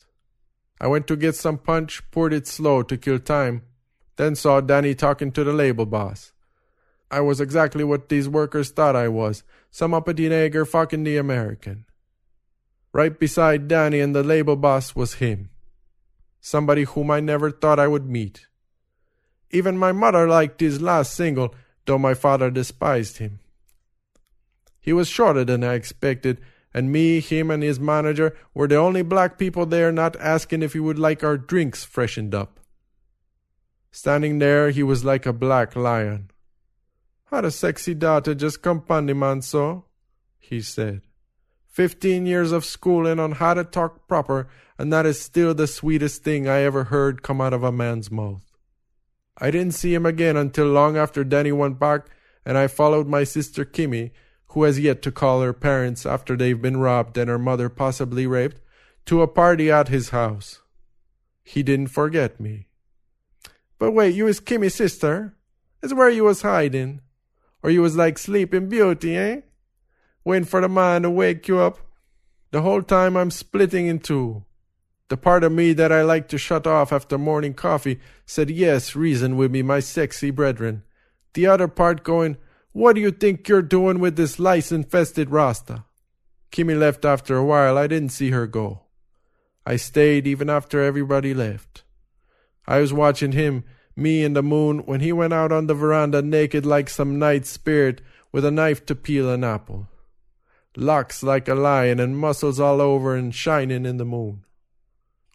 I 0.80 0.88
went 0.88 1.08
to 1.08 1.16
get 1.16 1.36
some 1.36 1.58
punch, 1.58 2.10
poured 2.12 2.34
it 2.34 2.48
slow 2.48 2.84
to 2.84 2.98
kill 2.98 3.20
time, 3.20 3.64
then 4.16 4.36
saw 4.36 4.62
Danny 4.62 4.96
talking 4.96 5.32
to 5.34 5.44
the 5.44 5.52
label 5.52 5.86
boss. 5.86 6.32
I 7.12 7.20
was 7.22 7.42
exactly 7.42 7.84
what 7.84 8.10
these 8.10 8.30
workers 8.30 8.70
thought 8.70 8.96
I 8.96 9.08
was, 9.08 9.44
some 9.72 9.94
uppity 9.94 10.30
nigger 10.30 10.68
fucking 10.68 11.04
the 11.04 11.18
American. 11.18 11.86
Right 12.94 13.18
beside 13.18 13.68
Danny 13.68 14.00
and 14.00 14.16
the 14.16 14.24
label 14.24 14.56
boss 14.56 14.96
was 14.96 15.16
him. 15.16 15.50
Somebody 16.40 16.84
whom 16.84 17.12
I 17.12 17.20
never 17.20 17.52
thought 17.52 17.80
I 17.80 17.88
would 17.88 18.08
meet. 18.08 18.48
Even 19.52 19.78
my 19.78 19.92
mother 19.92 20.28
liked 20.28 20.62
his 20.62 20.82
last 20.82 21.14
single, 21.14 21.54
though 21.86 22.00
my 22.00 22.14
father 22.14 22.50
despised 22.50 23.18
him. 23.18 23.40
He 24.88 24.94
was 24.94 25.10
shorter 25.10 25.44
than 25.44 25.66
I 25.66 25.74
expected, 25.74 26.40
and 26.74 26.94
me, 26.94 27.20
him, 27.20 27.52
and 27.52 27.62
his 27.62 27.78
manager 27.78 28.34
were 28.54 28.70
the 28.70 28.78
only 28.78 29.02
black 29.02 29.38
people 29.38 29.66
there 29.66 29.92
not 29.92 30.16
asking 30.16 30.64
if 30.64 30.72
he 30.72 30.80
would 30.80 30.98
like 30.98 31.26
our 31.26 31.36
drinks 31.36 31.84
freshened 31.84 32.34
up. 32.34 32.62
Standing 33.92 34.40
there, 34.40 34.70
he 34.70 34.84
was 34.84 35.04
like 35.04 35.26
a 35.26 35.34
black 35.34 35.76
lion. 35.76 36.32
Had 37.26 37.44
a 37.44 37.52
sexy 37.52 37.96
daughter 37.96 38.34
just 38.34 38.62
come 38.62 38.82
man 38.88 39.42
so, 39.42 39.84
he 40.40 40.62
said. 40.62 41.02
Fifteen 41.66 42.26
years 42.26 42.54
of 42.54 42.64
schooling 42.64 43.20
on 43.20 43.34
how 43.34 43.56
to 43.56 43.66
talk 43.66 44.08
proper, 44.08 44.48
and 44.78 44.94
that 44.94 45.06
is 45.06 45.20
still 45.20 45.54
the 45.54 45.68
sweetest 45.68 46.24
thing 46.24 46.48
I 46.48 46.62
ever 46.62 46.86
heard 46.86 47.24
come 47.24 47.42
out 47.42 47.52
of 47.52 47.62
a 47.62 47.74
man's 47.74 48.10
mouth. 48.10 48.58
I 49.38 49.52
didn't 49.52 49.74
see 49.74 49.94
him 49.94 50.06
again 50.06 50.38
until 50.38 50.68
long 50.68 50.96
after 50.96 51.26
Danny 51.26 51.52
went 51.52 51.78
back, 51.78 52.06
and 52.46 52.58
I 52.58 52.68
followed 52.68 53.10
my 53.10 53.26
sister 53.26 53.66
Kimmy, 53.66 54.12
who 54.50 54.64
has 54.64 54.80
yet 54.80 55.02
to 55.02 55.12
call 55.12 55.42
her 55.42 55.54
parents 55.54 56.06
after 56.06 56.36
they've 56.36 56.62
been 56.62 56.78
robbed 56.78 57.18
and 57.18 57.30
her 57.30 57.40
mother 57.40 57.70
possibly 57.70 58.26
raped, 58.26 58.62
to 59.06 59.22
a 59.22 59.28
party 59.28 59.72
at 59.72 59.88
his 59.88 60.10
house. 60.10 60.62
He 61.44 61.64
didn't 61.64 61.88
forget 61.88 62.40
me. 62.40 62.68
But 63.80 63.92
wait, 63.92 64.16
you 64.16 64.28
is 64.28 64.40
Kimmy's 64.40 64.76
sister? 64.76 65.36
Is 65.82 65.94
where 65.94 66.10
you 66.10 66.26
was 66.26 66.42
hiding? 66.42 67.02
Or 67.64 67.70
you 67.70 67.82
was 67.82 67.96
like 67.96 68.18
Sleeping 68.18 68.70
Beauty, 68.70 69.16
eh? 69.16 69.42
Waiting 70.24 70.46
for 70.46 70.62
the 70.62 70.70
man 70.70 71.04
to 71.04 71.10
wake 71.10 71.48
you 71.48 71.60
up? 71.60 71.80
The 72.52 72.62
whole 72.62 72.82
time 72.82 73.16
I'm 73.16 73.32
splitting 73.32 73.88
in 73.88 74.00
two. 74.00 74.46
The 75.10 75.18
part 75.18 75.44
of 75.44 75.52
me 75.54 75.74
that 75.74 75.92
I 75.92 76.02
like 76.02 76.28
to 76.30 76.38
shut 76.38 76.68
off 76.68 76.92
after 76.92 77.18
morning 77.18 77.54
coffee 77.54 78.00
said 78.26 78.50
yes, 78.50 78.96
reason 78.96 79.38
with 79.38 79.52
me, 79.52 79.62
my 79.62 79.80
sexy 79.80 80.32
brethren. 80.32 80.84
The 81.34 81.48
other 81.48 81.68
part 81.68 82.04
going, 82.04 82.38
what 82.78 82.94
do 82.94 83.02
you 83.02 83.10
think 83.10 83.48
you're 83.48 83.64
doing 83.64 83.98
with 83.98 84.16
this 84.16 84.38
lice-infested 84.38 85.32
Rasta? 85.32 85.86
Kimmy 86.52 86.78
left 86.78 87.06
after 87.06 87.36
a 87.36 87.44
while. 87.44 87.76
I 87.76 87.88
didn't 87.88 88.12
see 88.12 88.30
her 88.30 88.46
go. 88.46 88.82
I 89.66 89.78
stayed 89.78 90.28
even 90.28 90.48
after 90.48 90.84
everybody 90.84 91.34
left. 91.34 91.84
I 92.68 92.80
was 92.80 92.94
watching 92.94 93.32
him, 93.32 93.64
me 93.96 94.24
and 94.24 94.36
the 94.36 94.44
moon, 94.44 94.86
when 94.86 95.00
he 95.00 95.12
went 95.12 95.34
out 95.34 95.52
on 95.52 95.66
the 95.66 95.74
veranda 95.74 96.22
naked 96.22 96.68
like 96.68 96.88
some 96.88 97.18
night 97.18 97.48
spirit 97.48 98.04
with 98.32 98.46
a 98.46 98.52
knife 98.52 98.86
to 98.86 98.94
peel 98.94 99.28
an 99.32 99.44
apple. 99.44 99.88
Locks 100.76 101.24
like 101.24 101.48
a 101.48 101.56
lion 101.56 102.00
and 102.00 102.16
muscles 102.16 102.60
all 102.60 102.80
over 102.80 103.16
and 103.16 103.34
shining 103.34 103.88
in 103.88 103.98
the 103.98 104.06
moon. 104.06 104.46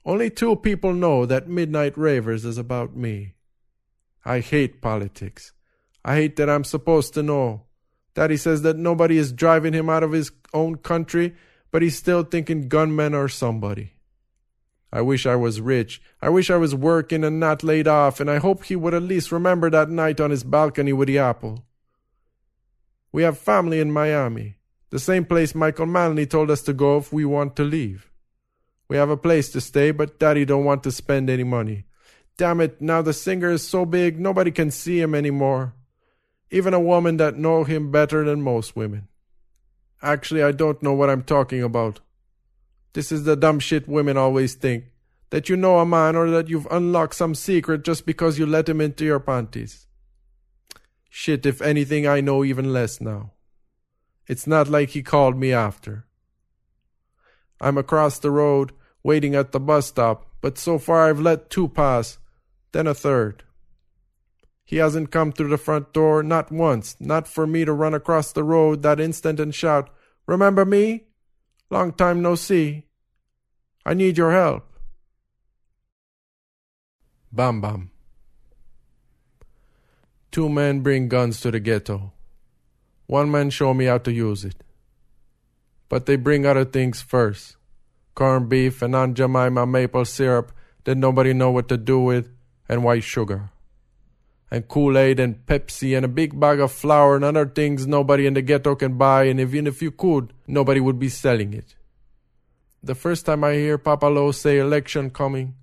Only 0.04 0.30
two 0.30 0.54
people 0.54 0.92
know 0.94 1.26
that 1.26 1.48
Midnight 1.48 1.98
Ravers 1.98 2.44
is 2.44 2.56
about 2.56 2.94
me. 2.94 3.34
I 4.24 4.38
hate 4.38 4.80
politics. 4.80 5.50
I 6.04 6.16
hate 6.16 6.36
that 6.36 6.50
I'm 6.50 6.64
supposed 6.64 7.14
to 7.14 7.22
know. 7.22 7.62
Daddy 8.14 8.36
says 8.36 8.62
that 8.62 8.76
nobody 8.76 9.16
is 9.16 9.32
driving 9.32 9.72
him 9.72 9.88
out 9.88 10.02
of 10.02 10.12
his 10.12 10.32
own 10.52 10.76
country, 10.76 11.34
but 11.70 11.82
he's 11.82 11.96
still 11.96 12.24
thinking 12.24 12.68
gunmen 12.68 13.14
or 13.14 13.28
somebody. 13.28 13.94
I 14.92 15.00
wish 15.00 15.24
I 15.24 15.36
was 15.36 15.60
rich. 15.60 16.02
I 16.20 16.28
wish 16.28 16.50
I 16.50 16.56
was 16.56 16.74
working 16.74 17.24
and 17.24 17.40
not 17.40 17.62
laid 17.62 17.88
off, 17.88 18.20
and 18.20 18.30
I 18.30 18.38
hope 18.38 18.64
he 18.64 18.76
would 18.76 18.92
at 18.92 19.02
least 19.02 19.32
remember 19.32 19.70
that 19.70 19.88
night 19.88 20.20
on 20.20 20.30
his 20.30 20.44
balcony 20.44 20.92
with 20.92 21.08
the 21.08 21.18
apple. 21.18 21.64
We 23.10 23.22
have 23.22 23.38
family 23.38 23.80
in 23.80 23.92
Miami, 23.92 24.56
the 24.90 24.98
same 24.98 25.24
place 25.24 25.54
Michael 25.54 25.86
Manley 25.86 26.26
told 26.26 26.50
us 26.50 26.60
to 26.62 26.74
go 26.74 26.98
if 26.98 27.12
we 27.12 27.24
want 27.24 27.56
to 27.56 27.64
leave. 27.64 28.10
We 28.88 28.96
have 28.98 29.08
a 29.08 29.16
place 29.16 29.50
to 29.52 29.60
stay, 29.60 29.92
but 29.92 30.18
Daddy 30.18 30.44
don't 30.44 30.64
want 30.64 30.82
to 30.82 30.92
spend 30.92 31.30
any 31.30 31.44
money. 31.44 31.86
Damn 32.36 32.60
it, 32.60 32.82
now 32.82 33.00
the 33.00 33.14
singer 33.14 33.50
is 33.50 33.66
so 33.66 33.86
big 33.86 34.20
nobody 34.20 34.50
can 34.50 34.70
see 34.70 35.00
him 35.00 35.14
anymore 35.14 35.74
even 36.52 36.74
a 36.74 36.80
woman 36.80 37.16
that 37.16 37.36
know 37.36 37.64
him 37.64 37.90
better 37.90 38.24
than 38.24 38.42
most 38.42 38.76
women. 38.76 39.08
Actually, 40.02 40.42
I 40.42 40.52
don't 40.52 40.82
know 40.82 40.92
what 40.92 41.08
I'm 41.08 41.22
talking 41.22 41.62
about. 41.62 42.00
This 42.92 43.10
is 43.10 43.24
the 43.24 43.36
dumb 43.36 43.58
shit 43.58 43.88
women 43.88 44.18
always 44.18 44.54
think. 44.54 44.84
That 45.30 45.48
you 45.48 45.56
know 45.56 45.78
a 45.78 45.86
man 45.86 46.14
or 46.14 46.28
that 46.28 46.48
you've 46.48 46.68
unlocked 46.70 47.14
some 47.14 47.34
secret 47.34 47.84
just 47.84 48.04
because 48.04 48.38
you 48.38 48.44
let 48.44 48.68
him 48.68 48.82
into 48.82 49.06
your 49.06 49.18
panties. 49.18 49.86
Shit, 51.08 51.46
if 51.46 51.62
anything, 51.62 52.06
I 52.06 52.20
know 52.20 52.44
even 52.44 52.70
less 52.70 53.00
now. 53.00 53.32
It's 54.26 54.46
not 54.46 54.68
like 54.68 54.90
he 54.90 55.02
called 55.02 55.38
me 55.38 55.52
after. 55.52 56.04
I'm 57.62 57.78
across 57.78 58.18
the 58.18 58.30
road, 58.30 58.72
waiting 59.02 59.34
at 59.34 59.52
the 59.52 59.60
bus 59.60 59.86
stop, 59.86 60.26
but 60.42 60.58
so 60.58 60.78
far 60.78 61.08
I've 61.08 61.20
let 61.20 61.48
two 61.48 61.68
pass, 61.68 62.18
then 62.72 62.86
a 62.86 62.94
third. 62.94 63.42
He 64.64 64.76
hasn't 64.76 65.10
come 65.10 65.32
through 65.32 65.50
the 65.50 65.58
front 65.58 65.92
door, 65.92 66.22
not 66.22 66.50
once, 66.50 66.96
not 67.00 67.28
for 67.28 67.46
me 67.46 67.64
to 67.64 67.72
run 67.72 67.94
across 67.94 68.32
the 68.32 68.44
road 68.44 68.82
that 68.82 69.00
instant 69.00 69.40
and 69.40 69.54
shout, 69.54 69.90
Remember 70.26 70.64
me? 70.64 71.04
Long 71.70 71.92
time 71.92 72.22
no 72.22 72.34
see. 72.34 72.84
I 73.84 73.94
need 73.94 74.16
your 74.16 74.32
help. 74.32 74.64
Bam 77.32 77.60
Bam. 77.60 77.90
Two 80.30 80.48
men 80.48 80.80
bring 80.80 81.08
guns 81.08 81.40
to 81.40 81.50
the 81.50 81.60
ghetto. 81.60 82.12
One 83.06 83.30
man 83.30 83.50
show 83.50 83.74
me 83.74 83.86
how 83.86 83.98
to 83.98 84.12
use 84.12 84.44
it. 84.44 84.62
But 85.88 86.06
they 86.06 86.16
bring 86.16 86.46
other 86.46 86.64
things 86.64 87.02
first. 87.02 87.56
Corned 88.14 88.48
beef 88.48 88.80
and 88.80 88.94
Aunt 88.94 89.16
Jemima 89.16 89.66
maple 89.66 90.04
syrup 90.04 90.52
that 90.84 90.96
nobody 90.96 91.32
know 91.32 91.50
what 91.50 91.68
to 91.68 91.76
do 91.76 92.00
with 92.00 92.30
and 92.68 92.84
white 92.84 93.04
sugar. 93.04 93.51
And 94.52 94.68
Kool 94.68 94.98
Aid 94.98 95.18
and 95.18 95.46
Pepsi 95.46 95.96
and 95.96 96.04
a 96.04 96.08
big 96.08 96.38
bag 96.38 96.60
of 96.60 96.70
flour 96.70 97.16
and 97.16 97.24
other 97.24 97.46
things 97.46 97.86
nobody 97.86 98.26
in 98.26 98.34
the 98.34 98.42
ghetto 98.42 98.74
can 98.74 98.98
buy, 98.98 99.24
and 99.24 99.40
even 99.40 99.66
if 99.66 99.80
you 99.80 99.90
could, 99.90 100.34
nobody 100.46 100.78
would 100.78 100.98
be 100.98 101.08
selling 101.08 101.54
it. 101.54 101.74
The 102.82 102.94
first 102.94 103.24
time 103.24 103.44
I 103.44 103.54
hear 103.54 103.78
Papa 103.78 104.04
Lo 104.04 104.30
say 104.30 104.58
election 104.58 105.08
coming, 105.08 105.54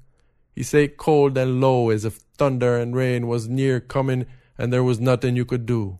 he 0.56 0.64
say 0.64 0.88
cold 0.88 1.38
and 1.38 1.62
low 1.62 1.92
as 1.92 2.04
if 2.04 2.16
thunder 2.40 2.80
and 2.80 2.96
rain 2.96 3.28
was 3.28 3.48
near 3.48 3.80
coming 3.80 4.26
and 4.58 4.74
there 4.74 4.84
was 4.84 5.00
nothing 5.00 5.36
you 5.36 5.46
could 5.46 5.68
do. 5.68 6.00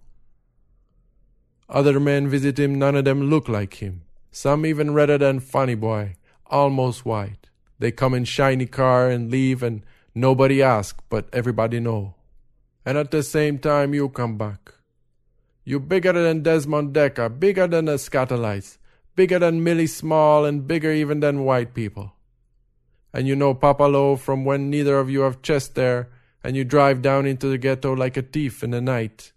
Other 1.70 2.00
men 2.00 2.28
visit 2.28 2.58
him, 2.58 2.80
none 2.80 2.96
of 2.96 3.06
them 3.06 3.30
look 3.30 3.48
like 3.48 3.76
him. 3.76 4.02
Some 4.32 4.66
even 4.66 4.96
redder 4.96 5.20
than 5.20 5.42
Funny 5.42 5.76
Boy, 5.76 6.16
almost 6.48 7.06
white. 7.06 7.52
They 7.78 7.92
come 7.92 8.16
in 8.16 8.26
shiny 8.26 8.66
car 8.66 9.12
and 9.12 9.30
leave 9.30 9.62
and 9.62 9.84
nobody 10.16 10.64
ask, 10.64 11.00
but 11.08 11.30
everybody 11.32 11.80
know. 11.80 12.16
And 12.86 12.98
at 12.98 13.12
the 13.12 13.24
same 13.24 13.60
time 13.60 13.94
you 13.94 14.10
come 14.10 14.38
back. 14.38 14.74
You 15.64 15.80
bigger 15.80 16.14
than 16.14 16.42
Desmond 16.42 16.96
Dekker, 16.96 17.40
bigger 17.40 17.68
than 17.68 17.86
the 17.86 17.94
Skatalites, 17.98 18.78
bigger 19.16 19.40
than 19.40 19.64
Millie 19.64 19.88
Small 19.88 20.46
and 20.46 20.66
bigger 20.66 20.92
even 20.92 21.20
than 21.20 21.44
white 21.44 21.74
people. 21.74 22.14
And 23.14 23.28
you 23.28 23.36
know 23.36 23.54
Papa 23.54 23.84
Lo 23.84 24.16
from 24.16 24.46
when 24.46 24.70
neither 24.70 24.98
of 24.98 25.10
you 25.10 25.22
have 25.22 25.42
chest 25.42 25.76
there, 25.76 26.10
and 26.44 26.56
you 26.56 26.64
drive 26.64 27.02
down 27.02 27.26
into 27.26 27.48
the 27.48 27.58
ghetto 27.58 27.94
like 27.94 28.18
a 28.18 28.22
thief 28.22 28.64
in 28.64 28.72
the 28.72 28.82
night. 28.82 29.34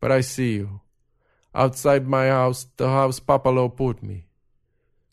But 0.00 0.10
I 0.10 0.20
see 0.20 0.54
you. 0.54 0.80
Outside 1.54 2.06
my 2.06 2.28
house, 2.28 2.66
the 2.76 2.88
house 2.88 3.20
Papa 3.20 3.48
Lo 3.48 3.68
put 3.68 4.02
me. 4.02 4.26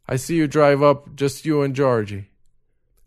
I 0.07 0.15
see 0.17 0.35
you 0.35 0.47
drive 0.47 0.83
up, 0.83 1.15
just 1.15 1.45
you 1.45 1.61
and 1.61 1.75
Georgie. 1.75 2.29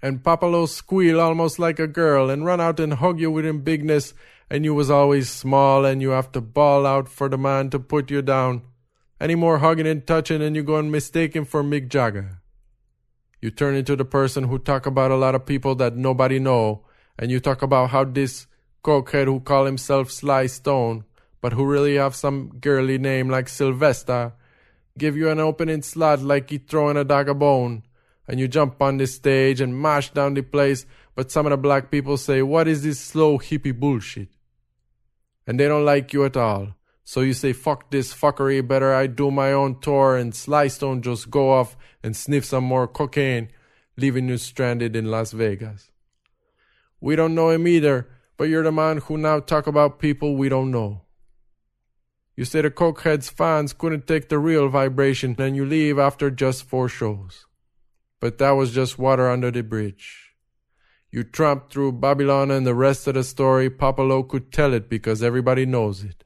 And 0.03 0.23
Papa 0.23 0.47
Lo 0.47 0.67
squeal 0.67 1.21
almost 1.21 1.59
like 1.59 1.79
a 1.79 1.87
girl 1.87 2.31
and 2.31 2.45
run 2.45 2.61
out 2.61 2.81
and 2.81 2.95
hug 2.95 3.21
you 3.21 3.31
with 3.31 3.47
him 3.47 3.63
bigness, 3.63 4.15
and 4.51 4.65
you 4.65 4.75
was 4.75 4.91
always 4.91 5.29
small 5.29 5.85
and 5.85 6.01
you 6.01 6.11
have 6.11 6.33
to 6.33 6.41
bawl 6.41 6.87
out 6.87 7.09
for 7.09 7.29
the 7.29 7.39
man 7.39 7.71
to 7.71 7.79
put 7.79 8.11
you 8.11 8.23
down. 8.23 8.63
Any 9.21 9.35
more 9.35 9.59
hugging 9.59 9.87
and 9.87 10.07
touching 10.07 10.43
and 10.43 10.55
you 10.57 10.63
go 10.63 10.77
and 10.77 10.93
mistake 10.93 11.35
him 11.35 11.45
for 11.45 11.63
Mick 11.63 11.89
Jagger. 11.89 12.41
You 13.41 13.51
turn 13.51 13.75
into 13.75 13.95
the 13.95 14.05
person 14.05 14.45
who 14.45 14.59
talk 14.59 14.87
about 14.87 15.11
a 15.11 15.17
lot 15.17 15.35
of 15.35 15.47
people 15.47 15.75
that 15.77 15.97
nobody 15.97 16.39
know, 16.39 16.85
and 17.19 17.31
you 17.31 17.41
talk 17.41 17.63
about 17.63 17.91
how 17.91 18.05
this 18.05 18.47
cokehead 18.83 19.27
who 19.27 19.41
call 19.41 19.65
himself 19.65 20.11
Sly 20.11 20.47
Stone, 20.47 21.05
but 21.41 21.53
who 21.53 21.65
really 21.65 21.97
have 21.97 22.17
some 22.17 22.59
girly 22.61 22.99
name 22.99 23.29
like 23.29 23.49
Sylvester, 23.49 24.33
give 24.97 25.17
you 25.17 25.31
an 25.31 25.39
opening 25.39 25.83
slot 25.83 26.21
like 26.21 26.51
he 26.51 26.59
throwing 26.59 26.97
a 26.97 27.05
dog 27.05 27.29
a 27.29 27.35
bone, 27.35 27.85
and 28.27 28.41
you 28.41 28.49
jump 28.49 28.83
on 28.83 28.97
the 28.97 29.07
stage 29.07 29.61
and 29.61 29.81
mash 29.81 30.11
down 30.11 30.35
the 30.35 30.43
place, 30.43 30.85
but 31.15 31.31
some 31.31 31.47
of 31.47 31.51
the 31.51 31.57
black 31.57 31.91
people 31.91 32.17
say, 32.17 32.43
what 32.43 32.67
is 32.67 32.83
this 32.83 32.99
slow 32.99 33.39
hippie 33.39 33.79
bullshit? 33.79 34.29
And 35.49 35.59
they 35.59 35.67
don't 35.67 35.87
like 35.87 36.13
you 36.13 36.27
at 36.27 36.37
all. 36.37 36.75
So 37.05 37.23
you 37.23 37.33
say, 37.33 37.55
fuck 37.55 37.91
this 37.91 38.13
fuckery, 38.13 38.61
better 38.69 38.93
I 38.93 39.07
do 39.07 39.31
my 39.31 39.51
own 39.51 39.81
tour 39.81 40.15
and 40.15 40.35
Sly 40.35 40.69
Stone 40.69 41.01
just 41.01 41.31
go 41.31 41.51
off 41.51 41.75
and 42.03 42.15
sniff 42.15 42.45
some 42.45 42.65
more 42.65 42.87
cocaine, 42.87 43.49
leaving 43.97 44.29
you 44.29 44.37
stranded 44.37 44.95
in 44.95 45.11
Las 45.11 45.33
Vegas. 45.33 45.91
We 47.01 47.17
don't 47.17 47.35
know 47.35 47.49
him 47.49 47.67
either, 47.67 48.11
but 48.37 48.51
you're 48.51 48.63
the 48.63 48.73
man 48.73 48.99
who 48.99 49.17
now 49.17 49.41
talk 49.41 49.67
about 49.67 50.01
people 50.01 50.37
we 50.37 50.51
don't 50.51 50.71
know. 50.71 51.01
You 52.37 52.45
say 52.45 52.61
the 52.61 52.71
Cokeheads 52.71 53.31
fans 53.31 53.73
couldn't 53.73 54.07
take 54.07 54.29
the 54.29 54.39
real 54.39 54.69
vibration 54.69 55.35
and 55.39 55.57
you 55.57 55.65
leave 55.65 55.99
after 55.99 56.31
just 56.31 56.65
four 56.65 56.91
shows. 56.91 57.47
But 58.21 58.37
that 58.37 58.51
was 58.51 58.75
just 58.75 58.99
water 58.99 59.31
under 59.31 59.51
the 59.51 59.63
bridge. 59.63 60.28
You 61.11 61.25
tramped 61.25 61.73
through 61.73 61.93
Babylon 61.93 62.51
and 62.51 62.67
the 62.67 62.75
rest 62.75 63.07
of 63.07 63.15
the 63.15 63.25
story, 63.25 63.71
Papa 63.71 64.03
Lo 64.03 64.23
could 64.23 64.53
tell 64.53 64.75
it 64.75 64.91
because 64.91 65.23
everybody 65.23 65.65
knows 65.65 66.05
it. 66.05 66.23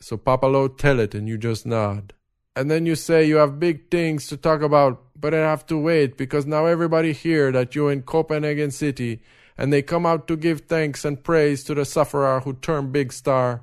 So 0.00 0.16
Papa 0.16 0.46
Lo 0.46 0.66
tell 0.66 0.98
it 0.98 1.14
and 1.14 1.28
you 1.28 1.38
just 1.38 1.64
nod. 1.64 2.14
And 2.56 2.68
then 2.68 2.84
you 2.84 2.96
say 2.96 3.24
you 3.24 3.36
have 3.36 3.60
big 3.60 3.92
things 3.92 4.26
to 4.26 4.36
talk 4.36 4.60
about, 4.60 5.00
but 5.14 5.34
I 5.34 5.38
have 5.38 5.64
to 5.66 5.78
wait 5.78 6.16
because 6.16 6.46
now 6.46 6.66
everybody 6.66 7.12
hear 7.12 7.52
that 7.52 7.76
you 7.76 7.86
in 7.88 8.02
Copenhagen 8.02 8.72
City 8.72 9.22
and 9.56 9.72
they 9.72 9.82
come 9.82 10.04
out 10.04 10.26
to 10.26 10.36
give 10.36 10.62
thanks 10.62 11.04
and 11.04 11.22
praise 11.22 11.62
to 11.64 11.74
the 11.74 11.84
sufferer 11.84 12.40
who 12.40 12.54
turned 12.54 12.90
big 12.90 13.12
star, 13.12 13.62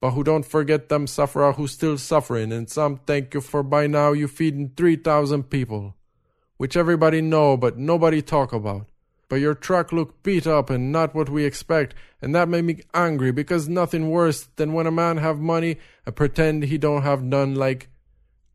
but 0.00 0.10
who 0.10 0.22
don't 0.22 0.44
forget 0.44 0.90
them 0.90 1.06
sufferer 1.06 1.52
who 1.52 1.66
still 1.66 1.96
suffering 1.96 2.52
and 2.52 2.68
some 2.68 3.00
thank 3.06 3.32
you 3.32 3.40
for 3.40 3.62
by 3.62 3.86
now 3.86 4.12
you 4.12 4.28
feeding 4.28 4.70
3,000 4.76 5.44
people, 5.44 5.94
which 6.58 6.76
everybody 6.76 7.22
know 7.22 7.56
but 7.56 7.78
nobody 7.78 8.20
talk 8.20 8.52
about 8.52 8.86
but 9.28 9.36
your 9.36 9.54
truck 9.54 9.92
looked 9.92 10.22
beat 10.22 10.46
up 10.46 10.70
and 10.70 10.90
not 10.90 11.14
what 11.14 11.28
we 11.28 11.44
expect, 11.44 11.94
and 12.22 12.34
that 12.34 12.48
made 12.48 12.64
me 12.64 12.80
angry 12.94 13.30
because 13.30 13.68
nothing 13.68 14.10
worse 14.10 14.48
than 14.56 14.72
when 14.72 14.86
a 14.86 14.90
man 14.90 15.18
have 15.18 15.38
money 15.38 15.78
and 16.06 16.16
pretend 16.16 16.64
he 16.64 16.78
don't 16.78 17.02
have 17.02 17.22
none 17.22 17.54
like 17.54 17.90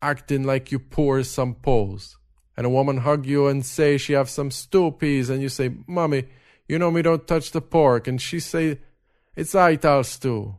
acting 0.02 0.44
like 0.44 0.72
you 0.72 0.80
poor 0.80 1.24
some 1.24 1.54
pose. 1.56 2.18
And 2.58 2.66
a 2.66 2.70
woman 2.70 2.98
hug 2.98 3.26
you 3.26 3.48
and 3.48 3.66
say 3.66 3.98
she 3.98 4.14
have 4.14 4.30
some 4.30 4.52
stew 4.52 4.92
peas 4.92 5.30
and 5.30 5.42
you 5.42 5.50
say, 5.50 5.72
Mommy, 5.88 6.26
you 6.68 6.78
know 6.78 6.92
me 6.92 7.02
don't 7.02 7.28
touch 7.28 7.52
the 7.52 7.62
pork 7.62 8.08
and 8.08 8.22
she 8.22 8.40
say, 8.40 8.80
It's 9.36 9.56
ital 9.56 10.04
stew. 10.04 10.56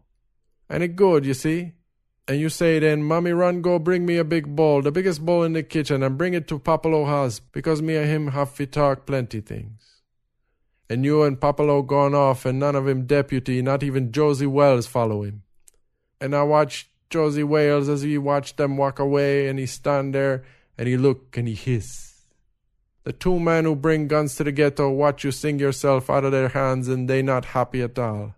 And 0.69 0.83
it 0.83 0.97
good, 0.97 1.27
you 1.27 1.35
see? 1.35 1.73
And 2.27 2.41
you 2.41 2.49
say 2.49 2.79
then, 2.79 3.03
Mommy, 3.03 3.33
run 3.33 3.63
go 3.63 3.79
bring 3.79 4.07
me 4.07 4.17
a 4.17 4.25
big 4.25 4.57
bowl, 4.57 4.81
the 4.81 4.91
biggest 4.91 5.25
bowl 5.25 5.43
in 5.43 5.53
the 5.53 5.63
kitchen, 5.63 6.03
and 6.03 6.17
bring 6.17 6.35
it 6.35 6.49
to 6.49 6.59
Papa 6.59 6.89
Lo 6.89 7.05
house, 7.05 7.39
because 7.39 7.83
me 7.83 7.97
and 7.97 8.07
him 8.07 8.29
have 8.29 8.55
to 8.57 8.65
talk 8.65 9.05
plenty 9.05 9.43
things 9.43 9.94
and 10.89 11.05
you 11.05 11.23
and 11.23 11.41
Papa 11.41 11.63
Lo 11.63 11.83
gone 11.83 12.15
off, 12.15 12.45
and 12.45 12.59
none 12.59 12.77
of 12.77 12.87
him 12.87 13.07
deputy, 13.07 13.63
not 13.63 13.83
even 13.83 14.13
Josie 14.13 14.47
Wales 14.47 14.87
follow 14.87 15.23
him. 15.23 15.43
And 16.21 16.35
I 16.35 16.43
watch 16.43 16.91
Josie 17.11 17.43
Wales 17.43 17.89
as 17.89 18.03
he 18.03 18.19
watch 18.19 18.57
them 18.57 18.77
walk 18.77 18.99
away, 18.99 19.49
and 19.49 19.59
he 19.59 19.67
stand 19.67 20.15
there, 20.15 20.45
and 20.77 20.89
he 20.89 20.97
look, 20.97 21.37
and 21.37 21.49
he 21.49 21.55
hiss. 21.55 22.23
The 23.05 23.13
two 23.13 23.39
men 23.39 23.65
who 23.65 23.77
bring 23.77 24.09
guns 24.09 24.35
to 24.37 24.45
the 24.45 24.53
ghetto 24.53 24.91
watch 24.91 25.25
you 25.25 25.31
sing 25.31 25.59
yourself 25.59 26.09
out 26.09 26.25
of 26.25 26.33
their 26.33 26.49
hands, 26.49 26.89
and 26.89 27.09
they 27.09 27.23
not 27.23 27.47
happy 27.47 27.83
at 27.83 27.99
all. 27.99 28.35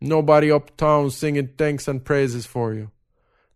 Nobody 0.00 0.50
uptown 0.50 1.10
singing 1.10 1.48
thanks 1.56 1.88
and 1.88 2.04
praises 2.04 2.44
for 2.44 2.74
you. 2.74 2.90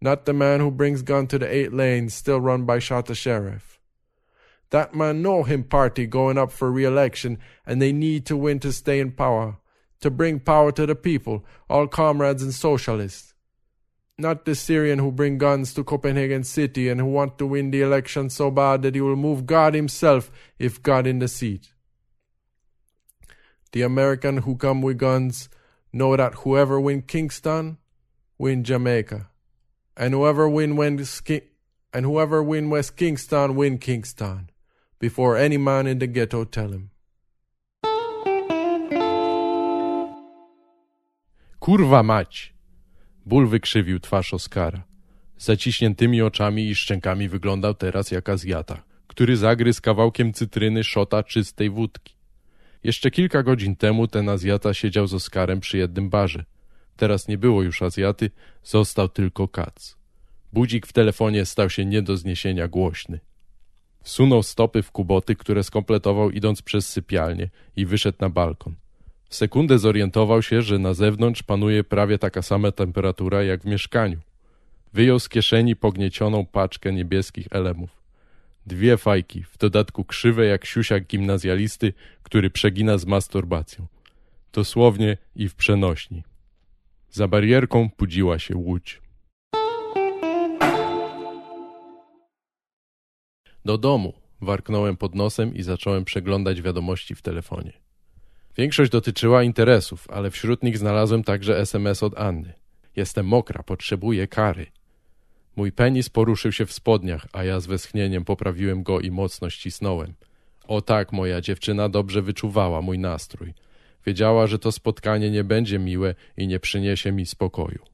Not 0.00 0.24
the 0.24 0.32
man 0.32 0.60
who 0.60 0.70
brings 0.70 1.02
gun 1.02 1.26
to 1.26 1.38
the 1.38 1.52
eight 1.52 1.72
lanes, 1.72 2.14
still 2.14 2.40
run 2.40 2.64
by 2.64 2.78
Shotta 2.78 3.12
Sherrif. 3.12 3.77
That 4.70 4.94
man 4.94 5.22
know 5.22 5.44
him 5.44 5.64
party 5.64 6.06
going 6.06 6.36
up 6.36 6.52
for 6.52 6.70
re-election 6.70 7.38
and 7.66 7.80
they 7.80 7.92
need 7.92 8.26
to 8.26 8.36
win 8.36 8.60
to 8.60 8.72
stay 8.72 9.00
in 9.00 9.12
power, 9.12 9.56
to 10.00 10.10
bring 10.10 10.40
power 10.40 10.72
to 10.72 10.84
the 10.84 10.94
people, 10.94 11.44
all 11.70 11.86
comrades 11.86 12.42
and 12.42 12.52
socialists. 12.52 13.32
Not 14.18 14.44
the 14.44 14.54
Syrian 14.54 14.98
who 14.98 15.12
bring 15.12 15.38
guns 15.38 15.72
to 15.74 15.84
Copenhagen 15.84 16.44
city 16.44 16.88
and 16.88 17.00
who 17.00 17.06
want 17.06 17.38
to 17.38 17.46
win 17.46 17.70
the 17.70 17.82
election 17.82 18.28
so 18.28 18.50
bad 18.50 18.82
that 18.82 18.94
he 18.94 19.00
will 19.00 19.16
move 19.16 19.46
God 19.46 19.74
himself 19.74 20.30
if 20.58 20.82
God 20.82 21.06
in 21.06 21.20
the 21.20 21.28
seat. 21.28 21.72
The 23.72 23.82
American 23.82 24.38
who 24.38 24.56
come 24.56 24.82
with 24.82 24.98
guns 24.98 25.48
know 25.92 26.16
that 26.16 26.34
whoever 26.34 26.80
win 26.80 27.02
Kingston, 27.02 27.78
win 28.36 28.64
Jamaica. 28.64 29.30
And 29.96 30.14
whoever 30.14 30.48
win 30.48 30.76
West, 30.76 31.30
and 31.92 32.04
whoever 32.04 32.42
win 32.42 32.70
West 32.70 32.96
Kingston, 32.96 33.54
win 33.54 33.78
Kingston 33.78 34.47
before 35.00 35.44
any 35.44 35.58
man 35.58 35.88
in 35.88 35.98
the 35.98 36.08
ghetto 36.08 36.46
tell 36.46 36.72
him. 36.72 36.88
Kurwa 41.58 42.02
mać! 42.02 42.54
Ból 43.26 43.48
wykrzywił 43.48 44.00
twarz 44.00 44.34
Oskara. 44.34 44.82
Zaciśniętymi 45.38 46.22
oczami 46.22 46.68
i 46.68 46.74
szczękami 46.74 47.28
wyglądał 47.28 47.74
teraz 47.74 48.10
jak 48.10 48.28
Azjata, 48.28 48.82
który 49.06 49.36
zagryzł 49.36 49.82
kawałkiem 49.82 50.32
cytryny 50.32 50.84
szota 50.84 51.22
czystej 51.22 51.70
wódki. 51.70 52.14
Jeszcze 52.84 53.10
kilka 53.10 53.42
godzin 53.42 53.76
temu 53.76 54.08
ten 54.08 54.28
Azjata 54.28 54.74
siedział 54.74 55.06
z 55.06 55.14
Oskarem 55.14 55.60
przy 55.60 55.78
jednym 55.78 56.10
barze. 56.10 56.44
Teraz 56.96 57.28
nie 57.28 57.38
było 57.38 57.62
już 57.62 57.82
Azjaty, 57.82 58.30
został 58.62 59.08
tylko 59.08 59.48
kac. 59.48 59.96
Budzik 60.52 60.86
w 60.86 60.92
telefonie 60.92 61.46
stał 61.46 61.70
się 61.70 61.84
nie 61.84 62.02
do 62.02 62.16
zniesienia 62.16 62.68
głośny. 62.68 63.20
Sunął 64.08 64.42
stopy 64.42 64.82
w 64.82 64.90
kuboty, 64.90 65.36
które 65.36 65.62
skompletował 65.64 66.30
idąc 66.30 66.62
przez 66.62 66.88
sypialnię 66.88 67.48
i 67.76 67.86
wyszedł 67.86 68.18
na 68.20 68.30
balkon. 68.30 68.74
W 69.28 69.34
sekundę 69.34 69.78
zorientował 69.78 70.42
się, 70.42 70.62
że 70.62 70.78
na 70.78 70.94
zewnątrz 70.94 71.42
panuje 71.42 71.84
prawie 71.84 72.18
taka 72.18 72.42
sama 72.42 72.72
temperatura 72.72 73.42
jak 73.42 73.62
w 73.62 73.64
mieszkaniu. 73.64 74.18
Wyjął 74.92 75.18
z 75.20 75.28
kieszeni 75.28 75.76
pogniecioną 75.76 76.46
paczkę 76.46 76.92
niebieskich 76.92 77.46
elemów. 77.50 77.90
Dwie 78.66 78.96
fajki, 78.96 79.42
w 79.42 79.58
dodatku 79.58 80.04
krzywe 80.04 80.46
jak 80.46 80.64
siusiak 80.64 81.06
gimnazjalisty, 81.06 81.92
który 82.22 82.50
przegina 82.50 82.98
z 82.98 83.06
masturbacją. 83.06 83.86
Dosłownie 84.52 85.16
i 85.36 85.48
w 85.48 85.54
przenośni. 85.54 86.22
Za 87.10 87.28
barierką 87.28 87.90
pudziła 87.90 88.38
się 88.38 88.56
łódź. 88.56 89.00
Do 93.68 93.78
domu, 93.78 94.12
warknąłem 94.40 94.96
pod 94.96 95.14
nosem 95.14 95.54
i 95.54 95.62
zacząłem 95.62 96.04
przeglądać 96.04 96.62
wiadomości 96.62 97.14
w 97.14 97.22
telefonie. 97.22 97.72
Większość 98.56 98.90
dotyczyła 98.90 99.42
interesów, 99.42 100.10
ale 100.10 100.30
wśród 100.30 100.62
nich 100.62 100.78
znalazłem 100.78 101.24
także 101.24 101.58
SMS 101.58 102.02
od 102.02 102.18
Anny. 102.18 102.52
Jestem 102.96 103.26
mokra, 103.26 103.62
potrzebuję 103.62 104.28
kary. 104.28 104.66
Mój 105.56 105.72
penis 105.72 106.08
poruszył 106.08 106.52
się 106.52 106.66
w 106.66 106.72
spodniach, 106.72 107.26
a 107.32 107.44
ja 107.44 107.60
z 107.60 107.66
westchnieniem 107.66 108.24
poprawiłem 108.24 108.82
go 108.82 109.00
i 109.00 109.10
mocno 109.10 109.50
ścisnąłem. 109.50 110.14
O 110.66 110.80
tak, 110.80 111.12
moja 111.12 111.40
dziewczyna 111.40 111.88
dobrze 111.88 112.22
wyczuwała 112.22 112.82
mój 112.82 112.98
nastrój. 112.98 113.54
Wiedziała, 114.06 114.46
że 114.46 114.58
to 114.58 114.72
spotkanie 114.72 115.30
nie 115.30 115.44
będzie 115.44 115.78
miłe 115.78 116.14
i 116.36 116.46
nie 116.46 116.60
przyniesie 116.60 117.12
mi 117.12 117.26
spokoju. 117.26 117.84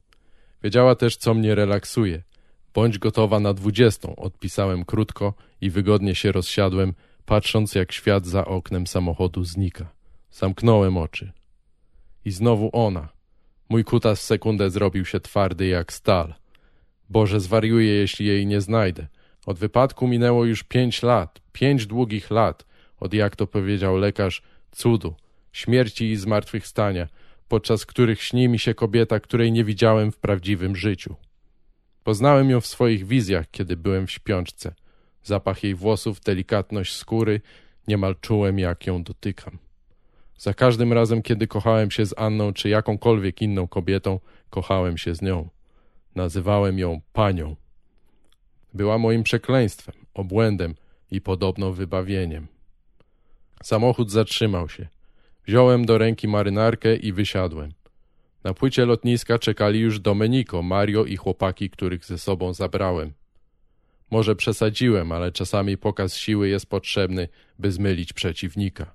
Wiedziała 0.63 0.95
też, 0.95 1.17
co 1.17 1.33
mnie 1.33 1.55
relaksuje. 1.55 2.23
Bądź 2.75 2.99
gotowa 2.99 3.39
na 3.39 3.53
dwudziestą, 3.53 4.15
odpisałem 4.15 4.85
krótko 4.85 5.33
i 5.61 5.69
wygodnie 5.69 6.15
się 6.15 6.31
rozsiadłem, 6.31 6.93
patrząc 7.25 7.75
jak 7.75 7.91
świat 7.91 8.25
za 8.25 8.45
oknem 8.45 8.87
samochodu 8.87 9.43
znika. 9.43 9.89
Zamknąłem 10.31 10.97
oczy. 10.97 11.31
I 12.25 12.31
znowu 12.31 12.69
ona. 12.73 13.09
Mój 13.69 13.83
kutas 13.83 14.21
sekundę 14.21 14.69
zrobił 14.69 15.05
się 15.05 15.19
twardy 15.19 15.67
jak 15.67 15.93
stal. 15.93 16.33
Boże, 17.09 17.39
zwariuję, 17.39 17.93
jeśli 17.93 18.25
jej 18.25 18.47
nie 18.47 18.61
znajdę. 18.61 19.07
Od 19.45 19.59
wypadku 19.59 20.07
minęło 20.07 20.45
już 20.45 20.63
pięć 20.63 21.03
lat, 21.03 21.41
pięć 21.51 21.87
długich 21.87 22.31
lat, 22.31 22.65
od 22.99 23.13
jak 23.13 23.35
to 23.35 23.47
powiedział 23.47 23.97
lekarz, 23.97 24.41
cudu, 24.71 25.15
śmierci 25.51 26.11
i 26.11 26.15
zmartwychwstania, 26.15 27.07
podczas 27.47 27.85
których 27.85 28.21
śni 28.21 28.47
mi 28.47 28.59
się 28.59 28.73
kobieta, 28.73 29.19
której 29.19 29.51
nie 29.51 29.63
widziałem 29.63 30.11
w 30.11 30.17
prawdziwym 30.17 30.75
życiu. 30.75 31.15
Poznałem 32.05 32.49
ją 32.49 32.61
w 32.61 32.67
swoich 32.67 33.07
wizjach, 33.07 33.51
kiedy 33.51 33.77
byłem 33.77 34.07
w 34.07 34.11
śpiączce. 34.11 34.73
Zapach 35.23 35.63
jej 35.63 35.75
włosów, 35.75 36.21
delikatność 36.21 36.95
skóry, 36.95 37.41
niemal 37.87 38.15
czułem, 38.21 38.59
jak 38.59 38.87
ją 38.87 39.03
dotykam. 39.03 39.57
Za 40.37 40.53
każdym 40.53 40.93
razem, 40.93 41.21
kiedy 41.21 41.47
kochałem 41.47 41.91
się 41.91 42.05
z 42.05 42.13
Anną 42.17 42.53
czy 42.53 42.69
jakąkolwiek 42.69 43.41
inną 43.41 43.67
kobietą, 43.67 44.19
kochałem 44.49 44.97
się 44.97 45.15
z 45.15 45.21
nią. 45.21 45.49
Nazywałem 46.15 46.79
ją 46.79 47.01
panią. 47.13 47.55
Była 48.73 48.97
moim 48.97 49.23
przekleństwem, 49.23 49.95
obłędem 50.13 50.75
i 51.11 51.21
podobno 51.21 51.71
wybawieniem. 51.71 52.47
Samochód 53.63 54.11
zatrzymał 54.11 54.69
się. 54.69 54.87
Wziąłem 55.47 55.85
do 55.85 55.97
ręki 55.97 56.27
marynarkę 56.27 56.95
i 56.95 57.13
wysiadłem. 57.13 57.71
Na 58.45 58.53
płycie 58.53 58.85
lotniska 58.85 59.39
czekali 59.39 59.79
już 59.79 59.99
Domenico, 59.99 60.61
Mario 60.61 61.05
i 61.05 61.15
chłopaki, 61.15 61.69
których 61.69 62.05
ze 62.05 62.17
sobą 62.17 62.53
zabrałem. 62.53 63.13
Może 64.11 64.35
przesadziłem, 64.35 65.11
ale 65.11 65.31
czasami 65.31 65.77
pokaz 65.77 66.15
siły 66.15 66.49
jest 66.49 66.65
potrzebny, 66.65 67.27
by 67.59 67.71
zmylić 67.71 68.13
przeciwnika. 68.13 68.91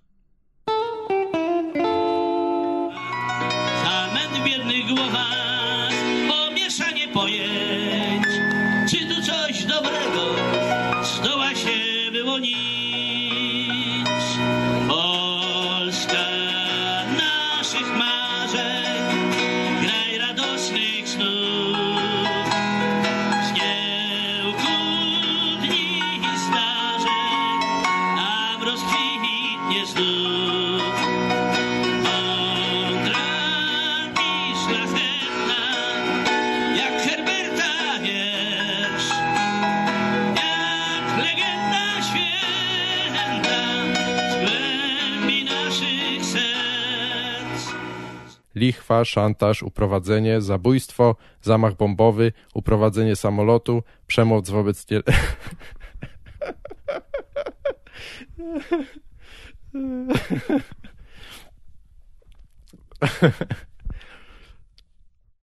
Lichwa, 48.60 49.04
szantaż, 49.04 49.62
uprowadzenie, 49.62 50.40
zabójstwo, 50.40 51.16
zamach 51.42 51.76
bombowy, 51.76 52.32
uprowadzenie 52.54 53.16
samolotu, 53.16 53.82
przemoc 54.06 54.50
wobec 54.50 54.90
nie... 54.90 55.02